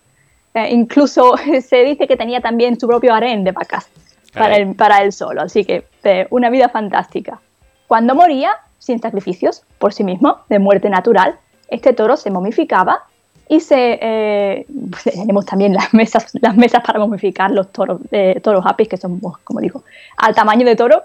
Eh, 0.54 0.70
incluso 0.72 1.36
se 1.62 1.84
dice 1.84 2.08
que 2.08 2.18
tenía 2.18 2.42
también 2.42 2.80
su 2.80 2.88
propio 2.88 3.14
harén 3.14 3.44
de 3.44 3.52
vacas 3.52 3.88
para 4.34 4.56
él, 4.56 4.76
para 4.76 5.04
él 5.04 5.12
solo, 5.12 5.44
así 5.44 5.64
que 5.64 5.86
una 6.32 6.50
vida 6.50 6.70
fantástica. 6.70 7.40
Cuando 7.88 8.16
moría, 8.16 8.52
sin 8.80 9.00
sacrificios, 9.00 9.64
por 9.78 9.94
sí 9.94 10.04
mismo, 10.04 10.40
de 10.50 10.58
muerte 10.58 10.90
natural, 10.90 11.36
este 11.68 11.94
toro 11.94 12.18
se 12.18 12.32
momificaba 12.32 13.04
y 13.48 13.60
se 13.60 14.00
eh, 14.02 14.66
tenemos 15.04 15.46
también 15.46 15.74
las 15.74 15.94
mesas, 15.94 16.32
las 16.42 16.56
mesas 16.56 16.84
para 16.84 17.00
momificar 17.00 17.52
los 17.52 17.72
toros, 17.72 18.02
eh, 18.12 18.40
toros 18.42 18.64
apis, 18.66 18.88
que 18.88 18.98
son, 18.98 19.20
pues, 19.20 19.38
como 19.44 19.60
digo, 19.60 19.84
al 20.18 20.34
tamaño 20.34 20.66
de 20.66 20.76
toro, 20.76 21.04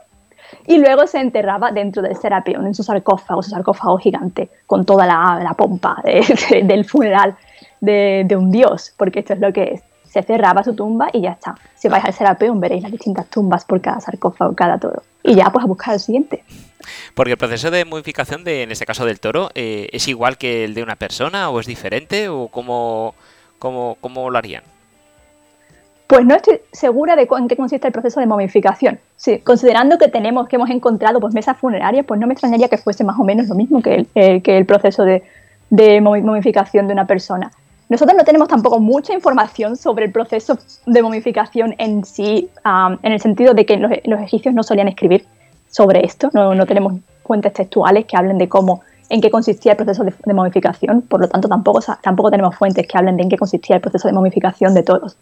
y 0.66 0.78
luego 0.78 1.06
se 1.06 1.20
enterraba 1.20 1.72
dentro 1.72 2.00
del 2.00 2.16
serapeón, 2.16 2.66
en 2.66 2.74
su 2.74 2.82
sarcófago, 2.82 3.42
su 3.42 3.50
sarcófago 3.50 3.98
gigante, 3.98 4.48
con 4.66 4.84
toda 4.86 5.06
la, 5.06 5.54
pompa 5.56 6.02
del 6.62 6.84
funeral 6.86 7.36
de, 7.80 8.24
de, 8.26 8.36
un 8.36 8.50
dios, 8.50 8.92
porque 8.96 9.20
esto 9.20 9.34
es 9.34 9.40
lo 9.40 9.52
que 9.52 9.74
es. 9.74 9.82
Se 10.04 10.22
cerraba 10.22 10.64
su 10.64 10.74
tumba 10.74 11.08
y 11.12 11.20
ya 11.20 11.32
está. 11.32 11.54
Si 11.74 11.88
vais 11.88 12.04
al 12.04 12.14
serapeón 12.14 12.60
veréis 12.60 12.82
las 12.82 12.92
distintas 12.92 13.28
tumbas 13.28 13.64
por 13.64 13.80
cada 13.80 14.00
sarcófago, 14.00 14.54
cada 14.54 14.78
toro. 14.78 15.02
Y 15.22 15.34
ya 15.34 15.50
pues 15.50 15.64
a 15.64 15.68
buscar 15.68 15.94
el 15.94 16.00
siguiente. 16.00 16.44
Porque 17.14 17.32
el 17.32 17.38
proceso 17.38 17.70
de 17.70 17.84
modificación, 17.84 18.42
de, 18.44 18.62
en 18.62 18.70
este 18.70 18.86
caso 18.86 19.04
del 19.04 19.20
toro, 19.20 19.50
eh, 19.54 19.88
¿es 19.92 20.08
igual 20.08 20.38
que 20.38 20.64
el 20.64 20.74
de 20.74 20.82
una 20.82 20.96
persona 20.96 21.50
o 21.50 21.60
es 21.60 21.66
diferente 21.66 22.28
o 22.28 22.48
cómo, 22.48 23.14
cómo, 23.58 23.98
cómo 24.00 24.30
lo 24.30 24.38
harían? 24.38 24.62
Pues 26.08 26.24
no 26.24 26.34
estoy 26.34 26.62
segura 26.72 27.16
de 27.16 27.28
en 27.30 27.48
qué 27.48 27.56
consiste 27.56 27.86
el 27.86 27.92
proceso 27.92 28.18
de 28.18 28.26
momificación. 28.26 28.98
Sí, 29.16 29.40
considerando 29.40 29.98
que 29.98 30.08
tenemos, 30.08 30.48
que 30.48 30.56
hemos 30.56 30.70
encontrado 30.70 31.20
pues, 31.20 31.34
mesas 31.34 31.58
funerarias, 31.58 32.06
pues 32.06 32.18
no 32.18 32.26
me 32.26 32.32
extrañaría 32.32 32.68
que 32.68 32.78
fuese 32.78 33.04
más 33.04 33.18
o 33.18 33.24
menos 33.24 33.46
lo 33.48 33.54
mismo 33.54 33.82
que 33.82 34.06
el, 34.14 34.42
que 34.42 34.56
el 34.56 34.64
proceso 34.64 35.04
de, 35.04 35.22
de 35.68 36.00
momificación 36.00 36.86
de 36.86 36.94
una 36.94 37.06
persona. 37.06 37.50
Nosotros 37.88 38.16
no 38.18 38.24
tenemos 38.24 38.48
tampoco 38.48 38.80
mucha 38.80 39.14
información 39.14 39.76
sobre 39.76 40.06
el 40.06 40.12
proceso 40.12 40.58
de 40.84 41.02
momificación 41.02 41.74
en 41.78 42.04
sí, 42.04 42.50
en 43.02 43.12
el 43.12 43.20
sentido 43.20 43.54
de 43.54 43.64
que 43.64 43.78
los, 43.78 44.20
egipcios 44.20 44.54
no 44.54 44.62
solían 44.62 44.88
escribir 44.88 45.24
sobre 45.70 46.04
esto, 46.04 46.30
no, 46.34 46.66
tenemos 46.66 46.94
fuentes 47.24 47.52
textuales 47.52 48.04
que 48.04 48.16
hablen 48.16 48.36
de 48.36 48.48
cómo, 48.48 48.82
en 49.08 49.20
qué 49.20 49.30
consistía 49.30 49.72
el 49.72 49.76
proceso 49.76 50.04
de, 50.04 50.34
momificación, 50.34 51.02
por 51.02 51.20
lo 51.20 51.28
tanto 51.28 51.48
tampoco, 51.48 51.80
tampoco 52.02 52.30
tenemos 52.30 52.56
fuentes 52.56 52.86
que 52.86 52.98
hablen 52.98 53.16
de 53.16 53.22
en 53.22 53.28
qué 53.30 53.38
consistía 53.38 53.76
el 53.76 53.82
proceso 53.82 54.08
de 54.08 54.14
momificación 54.14 54.74
de 54.74 54.82
todos. 54.82 55.16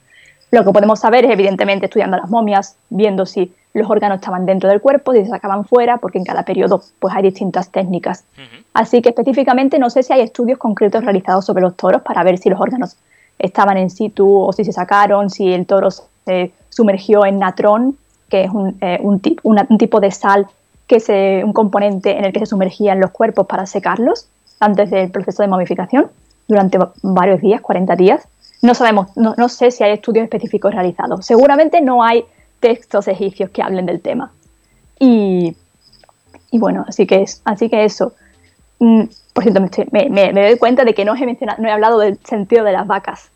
Lo 0.51 0.65
que 0.65 0.73
podemos 0.73 1.01
saber 1.01 1.25
es 1.25 1.31
evidentemente 1.33 1.87
estudiando 1.87 2.17
las 2.17 2.31
momias, 2.31 2.77
viendo 2.89 3.27
si 3.27 3.53
los 3.75 3.91
órganos 3.91 4.17
estaban 4.17 4.47
dentro 4.47 4.71
del 4.71 4.81
cuerpo, 4.81 5.13
si 5.13 5.25
se 5.25 5.29
sacaban 5.29 5.65
fuera, 5.65 5.99
porque 5.99 6.19
en 6.19 6.25
cada 6.25 6.45
periodo 6.45 6.83
pues 6.99 7.15
hay 7.15 7.23
distintas 7.23 7.71
técnicas. 7.71 8.25
Así 8.73 9.03
que 9.03 9.11
específicamente 9.11 9.79
no 9.79 9.91
sé 9.91 10.03
si 10.03 10.13
hay 10.13 10.21
estudios 10.21 10.59
concretos 10.59 11.05
realizados 11.05 11.45
sobre 11.45 11.63
los 11.63 11.77
toros 11.77 12.03
para 12.03 12.23
ver 12.23 12.39
si 12.39 12.49
los 12.49 12.61
órganos 12.61 12.97
estaban 13.39 13.77
en 13.77 13.91
situ 13.91 14.47
o 14.47 14.53
si 14.53 14.65
se 14.65 14.73
sacaron, 14.73 15.29
si 15.29 15.53
el 15.53 15.67
toro 15.67 15.91
se 15.91 16.53
sumergió 16.71 17.27
en 17.27 17.39
natrón, 17.39 17.99
que 18.31 18.45
es 18.45 18.51
un, 18.51 18.77
eh, 18.81 18.99
un, 19.03 19.21
tipo 19.21 20.01
de 20.01 20.11
sal, 20.11 20.47
que 20.87 20.97
es 20.97 21.09
un 21.45 21.53
componente 21.53 22.17
en 22.17 22.25
el 22.25 22.33
que 22.33 22.41
se 22.41 22.47
sumergían 22.47 23.01
los 23.01 23.11
cuerpos 23.11 23.47
para 23.47 23.67
secarlos 23.67 24.29
antes 24.59 24.91
del 24.91 25.11
proceso 25.11 25.43
de 25.43 25.49
momificación, 25.49 26.07
durante 26.49 26.79
varios 27.03 27.41
días, 27.41 27.61
40 27.61 27.97
días. 27.97 28.27
No 28.63 28.75
sabemos, 28.75 29.17
no, 29.17 29.35
no 29.37 29.49
sé 29.49 29.71
si 29.71 29.85
hay 29.85 29.93
estudios 29.93 30.25
específicos 30.25 30.75
realizados. 30.75 31.27
Seguramente 31.27 31.81
no 31.81 32.03
hay 32.03 32.25
textos 32.61 33.09
egipcios 33.09 33.51
que 33.51 33.63
hablen 33.63 33.87
del 33.87 34.01
tema. 34.01 34.33
Y, 34.99 35.55
y 36.51 36.59
bueno, 36.59 36.85
así 36.89 37.07
que, 37.07 37.23
es, 37.23 37.43
así 37.45 37.69
que 37.69 37.85
eso. 37.85 38.15
Mm, 38.79 39.05
por 39.33 39.45
cierto, 39.45 39.61
me, 39.91 40.09
me, 40.09 40.33
me, 40.33 40.49
doy 40.49 40.59
cuenta 40.59 40.85
de 40.85 40.95
que 40.95 41.05
no 41.05 41.15
he, 41.15 41.27
mencionado, 41.27 41.63
no 41.63 41.69
he 41.69 41.73
hablado 41.73 41.99
del 41.99 42.19
sentido 42.25 42.65
de 42.65 42.73
las 42.73 42.87
vacas. 42.87 43.31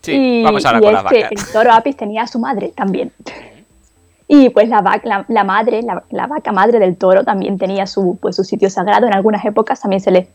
Sí, 0.00 0.40
y, 0.40 0.44
vamos 0.44 0.62
con 0.64 0.92
las 0.92 1.04
vacas. 1.04 1.30
el 1.30 1.52
toro 1.52 1.72
Apis 1.72 1.96
tenía 1.96 2.22
a 2.22 2.26
su 2.26 2.38
madre 2.38 2.68
también. 2.68 3.12
Y 4.28 4.48
pues 4.50 4.68
la, 4.68 4.80
vaca, 4.80 5.26
la, 5.28 5.44
madre, 5.44 5.82
la, 6.10 6.26
vaca 6.26 6.52
madre 6.52 6.78
del 6.78 6.96
toro 6.96 7.24
también 7.24 7.58
tenía 7.58 7.86
su, 7.86 8.16
pues, 8.20 8.36
su 8.36 8.44
sitio 8.44 8.70
sagrado. 8.70 9.06
En 9.06 9.14
algunas 9.14 9.44
épocas 9.44 9.80
también 9.80 10.00
se 10.00 10.10
le, 10.10 10.28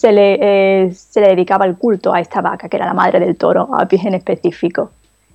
se, 0.00 0.12
le, 0.12 0.38
eh, 0.40 0.94
se 0.94 1.20
le 1.20 1.28
dedicaba 1.28 1.66
el 1.66 1.76
culto 1.76 2.14
a 2.14 2.20
esta 2.20 2.40
vaca, 2.40 2.70
que 2.70 2.76
era 2.78 2.86
la 2.86 2.94
madre 2.94 3.20
del 3.20 3.36
toro, 3.36 3.68
Apis 3.74 4.02
en 4.06 4.14
específico. 4.14 4.92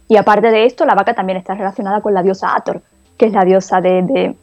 Y 0.08 0.18
aparte 0.18 0.50
de 0.50 0.66
esto, 0.66 0.86
la 0.86 0.96
vaca 0.96 1.14
también 1.14 1.38
está 1.38 1.54
relacionada 1.54 2.02
con 2.02 2.16
la 2.16 2.24
diosa 2.24 2.56
Ator, 2.56 2.82
que 3.16 3.28
es 3.28 3.34
la 3.34 3.46
diosa 3.46 3.80
de, 3.80 4.36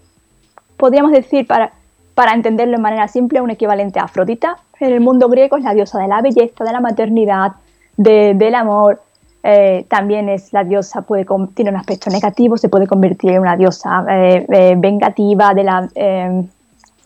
podríamos 0.77 1.11
decir, 1.11 1.45
para, 1.49 1.73
para 2.15 2.35
entenderlo 2.35 2.77
de 2.77 2.83
manera 2.83 3.09
simple, 3.09 3.41
un 3.41 3.51
equivalente 3.51 3.99
a 3.99 4.05
Afrodita. 4.05 4.59
En 4.79 4.93
el 4.93 5.01
mundo 5.01 5.29
griego 5.29 5.57
es 5.57 5.65
la 5.65 5.75
diosa 5.75 5.99
de 5.99 6.07
la 6.07 6.23
belleza, 6.23 6.63
de 6.63 6.73
la 6.73 6.81
maternidad, 6.81 7.55
del 7.97 8.55
amor. 8.55 9.03
Eh, 9.43 9.87
también 9.89 10.29
es 10.29 10.53
la 10.53 10.63
diosa, 10.63 11.03
puede, 11.03 11.27
tiene 11.55 11.73
un 11.73 11.79
aspecto 11.79 12.11
negativo, 12.11 12.57
se 12.57 12.69
puede 12.69 12.87
convertir 12.87 13.33
en 13.33 13.41
una 13.41 13.57
diosa 13.57 14.05
eh, 14.09 14.77
vengativa, 14.79 15.53
de 15.53 15.65
la, 15.65 15.89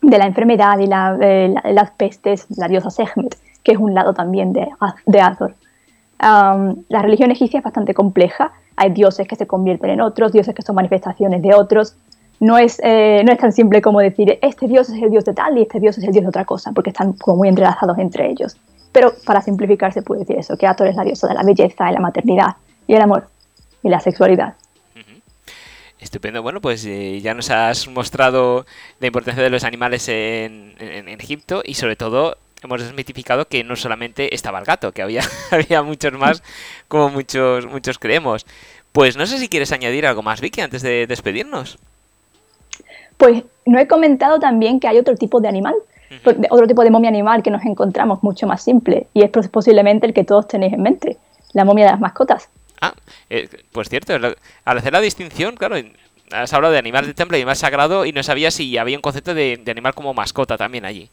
de 0.03 0.19
la 0.19 0.27
enfermedad 0.27 0.79
y 0.79 0.87
las 0.87 1.91
pestes, 1.93 2.47
la 2.57 2.69
diosa 2.69 2.91
Sekhmet, 2.91 3.37
que 3.63 3.73
es 3.73 3.79
un 3.79 3.95
lado 3.95 4.15
también 4.15 4.53
de, 4.53 4.69
de 5.07 5.21
Azor. 5.21 5.55
la 6.19 7.03
religión 7.03 7.31
egipcia 7.31 7.59
es 7.59 7.65
bastante 7.65 7.95
compleja. 7.95 8.53
Hay 8.77 8.91
dioses 8.91 9.27
que 9.27 9.37
se 9.37 9.47
convierten 9.47 9.91
en 9.91 10.01
otros, 10.01 10.33
dioses 10.33 10.55
que 10.55 10.63
son 10.63 10.77
manifestaciones 10.77 11.43
de 11.43 11.55
otros. 11.55 11.97
No 12.39 12.59
es, 12.59 12.79
eh, 12.85 13.23
no 13.25 13.33
es 13.33 13.39
tan 13.39 13.53
simple 13.53 13.81
como 13.81 14.01
decir, 14.01 14.39
este 14.43 14.69
dios 14.69 14.91
es 14.91 15.03
el 15.03 15.11
dios 15.11 15.25
de 15.25 15.33
tal 15.33 15.57
y 15.57 15.63
este 15.63 15.81
dios 15.81 15.97
es 15.97 16.05
el 16.05 16.13
dios 16.13 16.23
de 16.23 16.29
otra 16.29 16.45
cosa, 16.45 16.73
porque 16.73 16.91
están 16.91 17.15
muy 17.27 17.49
entrelazados 17.49 17.97
entre 17.99 18.31
ellos. 18.31 18.59
Pero 18.93 19.13
para 19.25 19.41
simplificar 19.41 19.93
se 19.93 20.03
puede 20.03 20.21
decir 20.21 20.39
eso, 20.39 20.57
que 20.57 20.67
Ator 20.67 20.89
es 20.89 20.97
la 20.97 21.05
diosa 21.05 21.29
de 21.29 21.35
la 21.35 21.43
belleza, 21.43 21.91
y 21.91 21.95
la 21.95 22.01
maternidad 22.01 22.57
y 22.87 22.95
el 22.95 23.03
amor 23.03 23.29
y 23.83 23.89
la 23.89 24.01
sexualidad. 24.01 24.55
Estupendo. 26.07 26.41
Bueno, 26.41 26.61
pues 26.61 26.87
eh, 26.87 27.21
ya 27.21 27.35
nos 27.35 27.51
has 27.51 27.89
mostrado 27.89 28.65
la 29.01 29.09
importancia 29.09 29.43
de 29.43 29.51
los 29.51 29.65
animales 29.65 30.09
en, 30.09 30.73
Egipto 30.79 31.63
y 31.65 31.75
sobre 31.75 31.97
todo 31.97 32.37
hemos 32.63 32.81
desmitificado 32.81 33.49
que 33.49 33.65
no 33.65 33.75
solamente 33.75 34.33
estaba 34.33 34.61
el 34.61 34.65
gato, 34.65 34.93
que 34.93 35.03
había, 35.03 35.23
había 35.51 35.83
muchos 35.83 36.13
más 36.13 36.45
como 36.87 37.09
muchos, 37.09 37.67
muchos 37.67 37.99
creemos. 37.99 38.47
Pues 38.93 39.17
no 39.17 39.27
sé 39.27 39.39
si 39.39 39.49
quieres 39.49 39.73
añadir 39.73 40.07
algo 40.07 40.23
más, 40.23 40.41
Vicky, 40.41 40.61
antes 40.61 40.83
de 40.83 41.09
despedirnos. 41.09 41.77
Pues 43.17 43.43
no 43.65 43.81
he 43.81 43.89
comentado 43.89 44.39
también 44.39 44.79
que 44.79 44.87
hay 44.87 44.99
otro 44.99 45.17
tipo 45.17 45.41
de 45.41 45.49
animal, 45.49 45.75
otro 46.51 46.69
tipo 46.69 46.85
de 46.85 46.91
momia 46.91 47.09
animal 47.09 47.43
que 47.43 47.51
nos 47.51 47.65
encontramos 47.65 48.23
mucho 48.23 48.47
más 48.47 48.63
simple 48.63 49.09
y 49.13 49.25
es 49.25 49.31
posiblemente 49.49 50.07
el 50.07 50.15
que 50.15 50.23
todos 50.23 50.47
tenéis 50.47 50.73
en 50.73 50.83
mente, 50.83 51.17
la 51.53 51.65
momia 51.65 51.87
de 51.87 51.91
las 51.91 52.01
mascotas. 52.01 52.49
Ah, 52.81 52.95
eh, 53.31 53.49
pues 53.73 53.89
cierto, 53.89 54.15
al 54.15 54.37
hacer 54.79 54.93
la 54.93 55.01
distinción, 55.01 55.57
claro, 55.57 55.77
has 56.33 56.53
hablado 56.53 56.73
de 56.73 56.79
animal 56.79 57.07
de 57.07 57.15
templo 57.15 57.37
y 57.37 57.41
animal 57.41 57.57
sagrado 57.57 58.05
y 58.05 58.13
no 58.13 58.23
sabía 58.23 58.51
si 58.51 58.77
había 58.79 58.97
un 58.97 59.03
concepto 59.03 59.35
de, 59.35 59.63
animal 59.69 59.95
como 59.95 60.15
mascota 60.15 60.57
también 60.57 60.85
allí. 60.85 61.09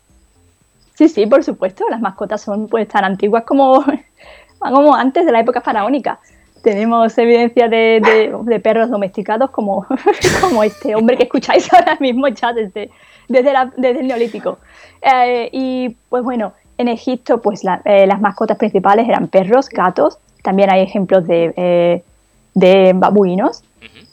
Sí, 0.96 1.10
sí, 1.10 1.26
por 1.26 1.44
supuesto, 1.44 1.86
las 1.90 2.02
mascotas 2.02 2.42
son 2.42 2.68
pues 2.68 2.88
tan 2.88 3.04
antiguas 3.04 3.44
como, 3.44 3.84
como 4.60 4.96
antes 4.96 5.26
de 5.26 5.32
la 5.32 5.40
época 5.40 5.62
faraónica. 5.62 6.20
Tenemos 6.62 7.18
evidencia 7.18 7.68
de, 7.68 8.62
perros 8.64 8.90
domesticados 8.90 9.50
como, 9.50 9.86
como 10.42 10.64
este 10.64 10.96
hombre 10.96 11.18
que 11.18 11.24
escucháis 11.24 11.72
ahora 11.74 11.98
mismo 12.00 12.28
ya 12.30 12.54
desde, 12.54 12.90
desde, 13.28 14.00
el 14.00 14.08
neolítico. 14.08 14.60
Eh, 15.02 15.50
y 15.52 15.90
pues 16.10 16.24
bueno, 16.24 16.54
en 16.78 16.88
Egipto 16.88 17.42
pues 17.42 17.64
eh, 17.86 18.08
las 18.08 18.22
mascotas 18.22 18.58
principales 18.58 19.08
eran 19.08 19.28
perros, 19.28 19.70
gatos, 19.70 20.20
también 20.44 20.70
hay 20.70 20.82
ejemplos 20.82 21.26
de, 21.26 21.54
eh, 21.56 22.04
de 22.54 22.92
babuinos 22.94 23.64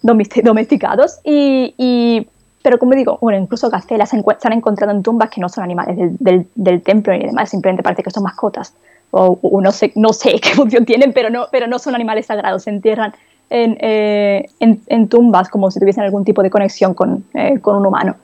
domesticados. 0.03 1.19
Y, 1.25 2.27
pero 2.63 2.79
como 2.79 2.95
digo, 2.95 3.19
bueno, 3.21 3.39
incluso 3.39 3.69
gacelas 3.69 4.09
se, 4.11 4.17
han 4.17 4.53
encontrado 4.53 4.93
en 4.93 5.03
tumbas 5.03 5.29
que 5.29 5.41
no 5.41 5.49
son 5.51 5.65
animales 5.65 5.97
del, 6.19 6.47
del, 6.55 6.83
templo 6.83 7.13
ni 7.13 7.27
demás, 7.27 7.51
simplemente 7.51 7.83
parece 7.83 8.03
que 8.03 8.11
son 8.11 8.23
mascotas. 8.23 8.73
O, 9.11 9.39
no, 9.61 9.73
sé, 9.73 9.93
no 9.97 10.13
sé 10.13 10.39
qué 10.43 10.51
función 10.51 10.87
tienen, 10.87 11.13
pero 11.13 11.29
no, 11.29 11.47
pero 11.51 11.67
no 11.67 11.79
son 11.79 11.95
animales 11.95 12.27
sagrados, 12.27 12.63
se 12.63 12.71
entierran 12.71 13.13
en, 13.51 13.77
eh, 13.81 14.47
en, 14.61 15.09
tumbas 15.09 15.49
como 15.49 15.71
si 15.73 15.81
tuviesen 15.81 16.05
algún 16.05 16.25
tipo 16.25 16.43
de 16.45 16.51
conexión 16.51 16.95
con, 16.95 17.25
eh, 17.35 17.59
con 17.61 17.77
un 17.77 17.87
humano. 17.87 18.17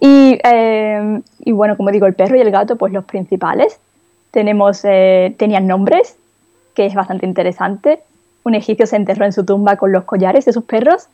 Y, 0.00 0.38
y, 1.44 1.52
bueno, 1.52 1.76
como 1.76 1.90
digo, 1.90 2.06
el 2.06 2.14
perro 2.14 2.36
y 2.36 2.40
el 2.40 2.50
gato, 2.50 2.76
pues 2.76 2.92
los 2.92 3.04
principales. 3.06 3.80
Tenemos, 4.30 4.82
tenían 4.82 5.66
nombres, 5.66 6.18
que 6.78 6.86
es 6.86 6.94
bastante 6.94 7.26
interesante. 7.26 7.98
Un 8.44 8.54
egipcio 8.54 8.86
se 8.86 8.94
enterró 8.94 9.24
en 9.24 9.32
su 9.32 9.44
tumba 9.44 9.74
con 9.74 9.90
los 9.90 10.04
collares 10.04 10.44
de 10.44 10.52
sus 10.52 10.62
perros, 10.62 11.08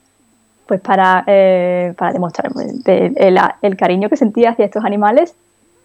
pues 0.66 0.78
para, 0.78 1.24
eh, 1.26 1.94
para 1.96 2.12
demostrar 2.12 2.52
el, 2.84 3.76
cariño 3.78 4.10
que 4.10 4.16
sentía 4.18 4.50
hacia 4.50 4.66
estos 4.66 4.84
animales. 4.84 5.34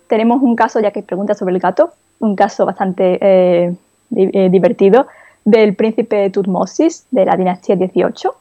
Tenemos 0.07 0.41
un 0.41 0.57
caso, 0.57 0.81
ya 0.81 0.91
que 0.91 1.01
pregunta 1.01 1.33
sobre 1.33 1.53
el 1.53 1.61
gato, 1.61 1.91
un 2.19 2.35
caso 2.35 2.65
bastante 2.65 3.19
eh, 3.21 3.73
eh, 4.17 4.49
divertido 4.49 5.07
del 5.45 5.77
príncipe 5.77 6.29
Tutmosis 6.29 7.07
de 7.11 7.23
la 7.23 7.37
dinastía 7.37 7.77
18. 7.77 8.35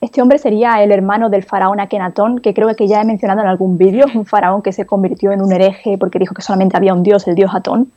este 0.00 0.22
hombre 0.22 0.38
sería 0.38 0.80
el 0.80 0.92
hermano 0.92 1.28
del 1.28 1.42
faraón 1.42 1.80
Akenatón, 1.80 2.38
que 2.38 2.54
creo 2.54 2.72
que 2.76 2.86
ya 2.86 3.00
he 3.00 3.04
mencionado 3.04 3.40
en 3.40 3.48
algún 3.48 3.78
vídeo, 3.78 4.06
un 4.14 4.26
faraón 4.26 4.62
que 4.62 4.72
se 4.72 4.86
convirtió 4.86 5.32
en 5.32 5.42
un 5.42 5.50
hereje 5.50 5.98
porque 5.98 6.20
dijo 6.20 6.36
que 6.36 6.42
solamente 6.42 6.76
había 6.76 6.94
un 6.94 7.02
dios, 7.02 7.26
el 7.26 7.34
dios 7.34 7.50
Atón 7.52 7.90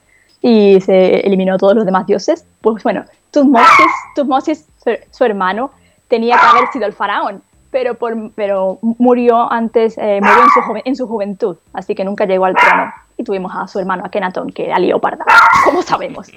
y 0.44 0.82
se 0.82 1.22
eliminó 1.22 1.56
a 1.56 1.58
todos 1.58 1.74
los 1.74 1.86
demás 1.86 2.06
dioses, 2.06 2.46
pues 2.62 2.84
bueno, 2.84 3.06
Tutmosis, 3.32 3.88
Tutmosis 4.14 4.68
su, 5.10 5.24
hermano, 5.24 5.72
tenía 6.10 6.38
que 6.38 6.46
haber 6.46 6.72
sido 6.74 6.86
el 6.86 6.92
faraón, 6.92 7.42
pero, 7.72 7.96
por, 7.96 8.32
pero 8.36 8.78
murió 8.82 9.52
antes, 9.52 9.98
eh, 9.98 10.20
murió 10.22 10.44
en 10.44 10.50
su, 10.50 10.82
en 10.86 10.96
su, 10.98 11.08
juventud, 11.08 11.56
así 11.72 11.96
que 11.96 12.04
nunca 12.04 12.26
llegó 12.26 12.46
al 12.46 12.56
trono. 12.56 12.94
Y 13.16 13.24
tuvimos 13.24 13.54
a 13.56 13.68
su 13.68 13.80
hermano 13.80 14.04
Akenatón, 14.06 14.52
que 14.52 14.66
era 14.66 14.80
Leoparda, 14.80 15.24
como 15.64 15.82
sabemos. 15.82 16.30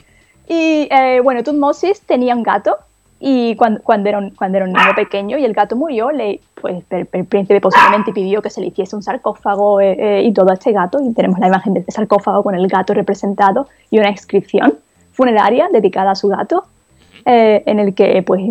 Y 0.47 0.89
eh, 0.91 1.21
bueno, 1.23 1.43
Tutmosis 1.43 2.01
tenía 2.03 2.37
un 2.37 2.45
gato 2.45 2.77
y 3.19 3.57
cuando, 3.57 3.81
cuando, 3.83 4.09
era 4.11 4.19
un, 4.19 4.31
cuando 4.31 4.59
era 4.59 4.67
un 4.67 4.73
niño 4.73 4.95
pequeño 4.95 5.39
y 5.39 5.45
el 5.45 5.55
gato 5.55 5.75
murió, 5.75 6.11
le, 6.11 6.41
pues, 6.61 6.85
el, 6.91 7.07
príncipe 7.07 7.61
posiblemente 7.63 8.13
pidió 8.13 8.43
que 8.43 8.51
se 8.51 8.61
le 8.61 8.67
hiciese 8.67 8.95
un 8.95 9.03
sarcófago 9.03 9.81
eh, 9.81 9.97
eh, 9.99 10.23
y 10.25 10.33
todo 10.33 10.51
a 10.51 10.55
este 10.55 10.73
gato. 10.73 10.99
Y 11.03 11.15
tenemos 11.15 11.39
la 11.39 11.47
imagen 11.47 11.73
de 11.73 11.81
este 11.81 11.93
sarcófago 11.93 12.43
con 12.43 12.55
el 12.55 12.69
gato 12.69 12.93
representado 12.93 13.69
y 13.91 13.99
una 13.99 14.11
inscripción 14.11 14.75
funeraria 15.13 15.69
dedicada 15.73 16.11
a 16.11 16.15
su 16.15 16.29
gato, 16.29 16.65
eh, 17.25 17.63
en 17.65 17.81
el 17.81 17.95
que, 17.95 18.23
pues, 18.23 18.43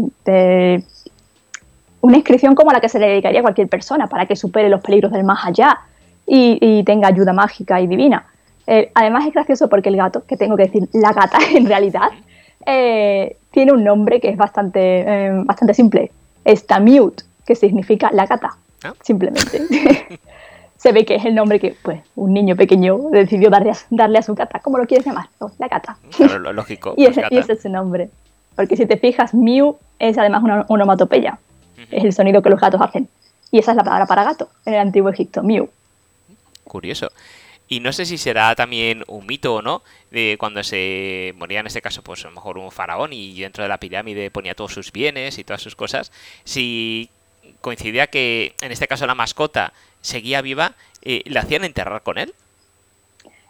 una 2.01 2.17
inscripción 2.17 2.56
como 2.56 2.71
la 2.71 2.80
que 2.80 2.89
se 2.89 2.97
le 2.97 3.08
dedicaría 3.08 3.41
a 3.41 3.43
cualquier 3.43 3.67
persona 3.67 4.08
para 4.08 4.25
que 4.25 4.36
supere 4.36 4.69
los 4.69 4.82
peligros 4.82 5.12
del 5.12 5.23
más 5.23 5.45
allá 5.45 5.80
y, 6.25 6.58
y 6.60 6.84
tenga 6.84 7.08
ayuda 7.08 7.34
mágica 7.34 7.80
y 7.82 7.88
divina. 7.88 8.25
además 8.95 9.28
es 9.28 9.34
gracioso 9.34 9.69
porque 9.69 9.89
el 9.89 9.97
gato, 9.97 10.23
que 10.25 10.38
tengo 10.38 10.58
que 10.58 10.63
decir 10.63 10.89
la 10.93 11.13
gata 11.13 11.38
en 11.56 11.67
realidad, 11.67 12.10
eh, 12.65 13.38
tiene 13.56 13.72
un 13.72 13.86
nombre 13.86 14.20
que 14.20 14.28
es 14.28 14.36
bastante, 14.36 14.80
eh, 14.82 15.32
bastante 15.46 15.74
simple. 15.74 16.12
Es 16.44 16.68
Tamiut, 16.68 17.22
que 17.46 17.56
significa 17.56 18.10
la 18.12 18.26
gata, 18.26 18.58
ah. 18.84 18.94
simplemente. 19.02 19.62
Se 20.78 20.91
ve 20.91 21.06
que 21.06 21.15
es 21.15 21.24
el 21.24 21.34
nombre 21.34 21.58
que 21.62 21.74
pues, 21.82 22.02
un 22.18 22.34
niño 22.34 22.58
pequeño 22.58 22.98
decidió 23.12 23.50
darle 23.50 23.72
a, 23.72 23.78
darle 23.89 24.20
a 24.20 24.24
su 24.24 24.36
gata. 24.36 24.60
¿Cómo 24.60 24.78
lo 24.78 24.86
quieres 24.86 25.06
llamar? 25.06 25.30
la 25.58 25.70
gata. 25.70 25.98
lo 26.20 26.52
lógico. 26.52 26.94
y, 26.98 27.06
ese, 27.06 27.24
es 27.32 27.62
su 27.62 27.70
nombre. 27.70 28.10
Porque 28.58 28.76
si 28.76 28.86
te 28.86 28.98
fijas, 28.98 29.34
Mew 29.34 29.78
es 30.00 30.18
además 30.18 30.44
una 30.44 30.65
onomatopeya. 30.68 31.39
Es 31.91 32.04
el 32.04 32.12
sonido 32.12 32.41
que 32.41 32.50
los 32.50 32.60
gatos 32.60 32.82
hacen. 32.82 33.08
Y 33.52 33.60
esa 33.60 33.72
es 33.72 33.78
la 33.78 33.86
palabra 33.86 34.06
para 34.06 34.26
gato 34.26 34.50
en 34.65 34.74
el 34.74 34.80
antiguo 34.82 35.10
Egipto, 35.10 35.44
Mew. 35.44 35.70
Curioso. 36.65 37.08
Y 37.67 37.80
no 37.80 37.91
sé 37.93 38.06
si 38.06 38.17
será 38.17 38.54
también 38.56 39.04
un 39.08 39.25
mito 39.25 39.56
o 39.56 39.62
no, 39.62 39.82
de 40.12 40.36
cuando 40.39 40.63
se 40.63 41.34
moría 41.38 41.62
en 41.62 41.67
este 41.67 41.82
caso, 41.82 42.04
pues 42.04 42.23
a 42.25 42.30
lo 42.30 42.36
mejor 42.36 42.58
un 42.58 42.71
faraón 42.71 43.12
y 43.12 43.39
dentro 43.39 43.63
de 43.63 43.69
la 43.69 43.80
pirámide 43.80 44.30
ponía 44.30 44.54
todos 44.54 44.73
sus 44.73 44.91
bienes 44.91 45.39
y 45.39 45.43
todas 45.43 45.62
sus 45.62 45.75
cosas, 45.75 46.12
si 46.43 47.10
coincidía 47.62 48.08
que 48.08 48.54
en 48.62 48.71
este 48.71 48.88
caso 48.88 49.08
la 49.08 49.15
mascota 49.15 49.73
seguía 50.01 50.41
viva, 50.41 50.73
eh, 51.01 51.23
¿le 51.25 51.39
hacían 51.39 51.63
enterrar 51.63 52.04
con 52.04 52.17
él? 52.17 52.34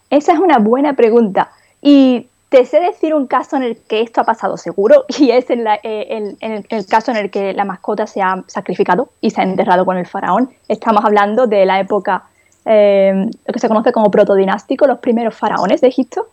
Esa 0.10 0.34
es 0.34 0.40
una 0.40 0.60
buena 0.60 0.94
pregunta. 0.94 1.52
Y 1.82 2.28
te 2.50 2.64
sé 2.66 2.80
decir 2.80 3.14
un 3.14 3.28
caso 3.28 3.58
en 3.58 3.64
el 3.64 3.78
que 3.78 4.02
esto 4.02 4.22
ha 4.22 4.24
pasado 4.24 4.56
seguro, 4.56 5.04
y 5.20 5.32
es 5.32 5.50
en, 5.50 5.68
eh, 5.84 6.36
el, 6.40 6.86
caso 6.86 7.12
en 7.12 7.18
el 7.18 7.30
que 7.30 7.54
la 7.54 7.66
mascota 7.66 8.08
se 8.08 8.22
ha 8.22 8.44
sacrificado 8.48 9.10
y 9.20 9.32
se 9.32 9.42
ha 9.42 9.44
enterrado 9.44 9.86
con 9.86 9.98
el 9.98 10.08
faraón. 10.08 10.54
Estamos 10.70 11.04
hablando 11.04 11.48
de 11.48 11.66
la 11.66 11.80
época 11.80 12.24
eh, 12.66 13.30
lo 13.46 13.54
que 13.54 13.60
se 13.60 13.68
conoce 13.68 13.92
como 13.92 14.10
protodinástico, 14.10 14.88
los 14.88 15.00
primeros 15.00 15.36
faraones 15.36 15.82
de 15.82 15.88
Egipto, 15.88 16.28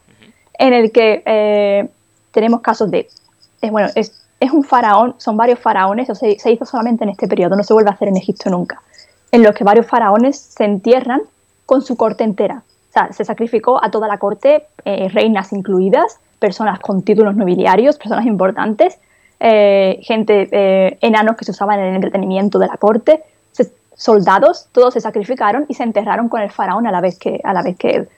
en 0.58 0.72
el 0.72 0.90
que 0.90 1.22
eh, 1.26 1.88
tenemos 2.30 2.62
casos 2.62 2.90
de, 2.90 3.08
bueno, 3.70 3.88
es, 3.94 4.18
un 4.52 4.64
faraón, 4.64 5.14
son 5.18 5.36
varios 5.36 5.60
faraones, 5.60 6.10
o 6.10 6.14
se, 6.16 6.38
se 6.38 6.50
hizo 6.50 6.64
solamente 6.64 7.04
en 7.04 7.10
este 7.10 7.28
periodo, 7.28 7.54
no 7.54 7.62
se 7.62 7.72
vuelve 7.74 7.90
a 7.90 7.92
hacer 7.92 8.08
en 8.08 8.16
Egipto 8.16 8.50
nunca, 8.50 8.82
en 9.30 9.42
los 9.42 9.54
que 9.54 9.62
varios 9.62 9.86
faraones 9.86 10.36
se 10.36 10.64
entierran 10.64 11.22
con 11.64 11.82
su 11.82 11.96
corte 11.96 12.24
entera. 12.24 12.62
O 12.90 12.92
sea, 12.92 13.12
se 13.12 13.24
sacrificó 13.24 13.82
a 13.82 13.90
toda 13.90 14.08
la 14.08 14.18
corte, 14.18 14.66
eh, 14.84 15.08
reinas 15.10 15.52
incluidas, 15.52 16.18
personas 16.38 16.80
con 16.80 17.02
títulos 17.02 17.36
nobiliarios, 17.36 17.96
personas 17.98 18.26
importantes, 18.26 18.98
gente, 19.38 20.48
enanos 21.00 21.36
que 21.36 21.44
se 21.44 21.50
usaban 21.50 21.80
en 21.80 21.86
el 21.86 21.94
entretenimiento 21.96 22.60
de 22.60 22.68
la 22.68 22.76
corte, 22.76 23.24
soldados, 23.96 24.68
todos 24.72 24.94
se 24.94 25.00
sacrificaron 25.00 25.66
y 25.68 25.74
se 25.74 25.82
enterraron 25.82 26.28
con 26.28 26.40
el 26.40 26.50
faraón 26.50 26.86
a 26.86 26.92
la 26.92 27.00
vez 27.00 27.18
que, 27.18 27.40
a 27.44 27.52
la 27.52 27.62
vez 27.62 27.76
que 27.76 27.90
él. 27.90 28.08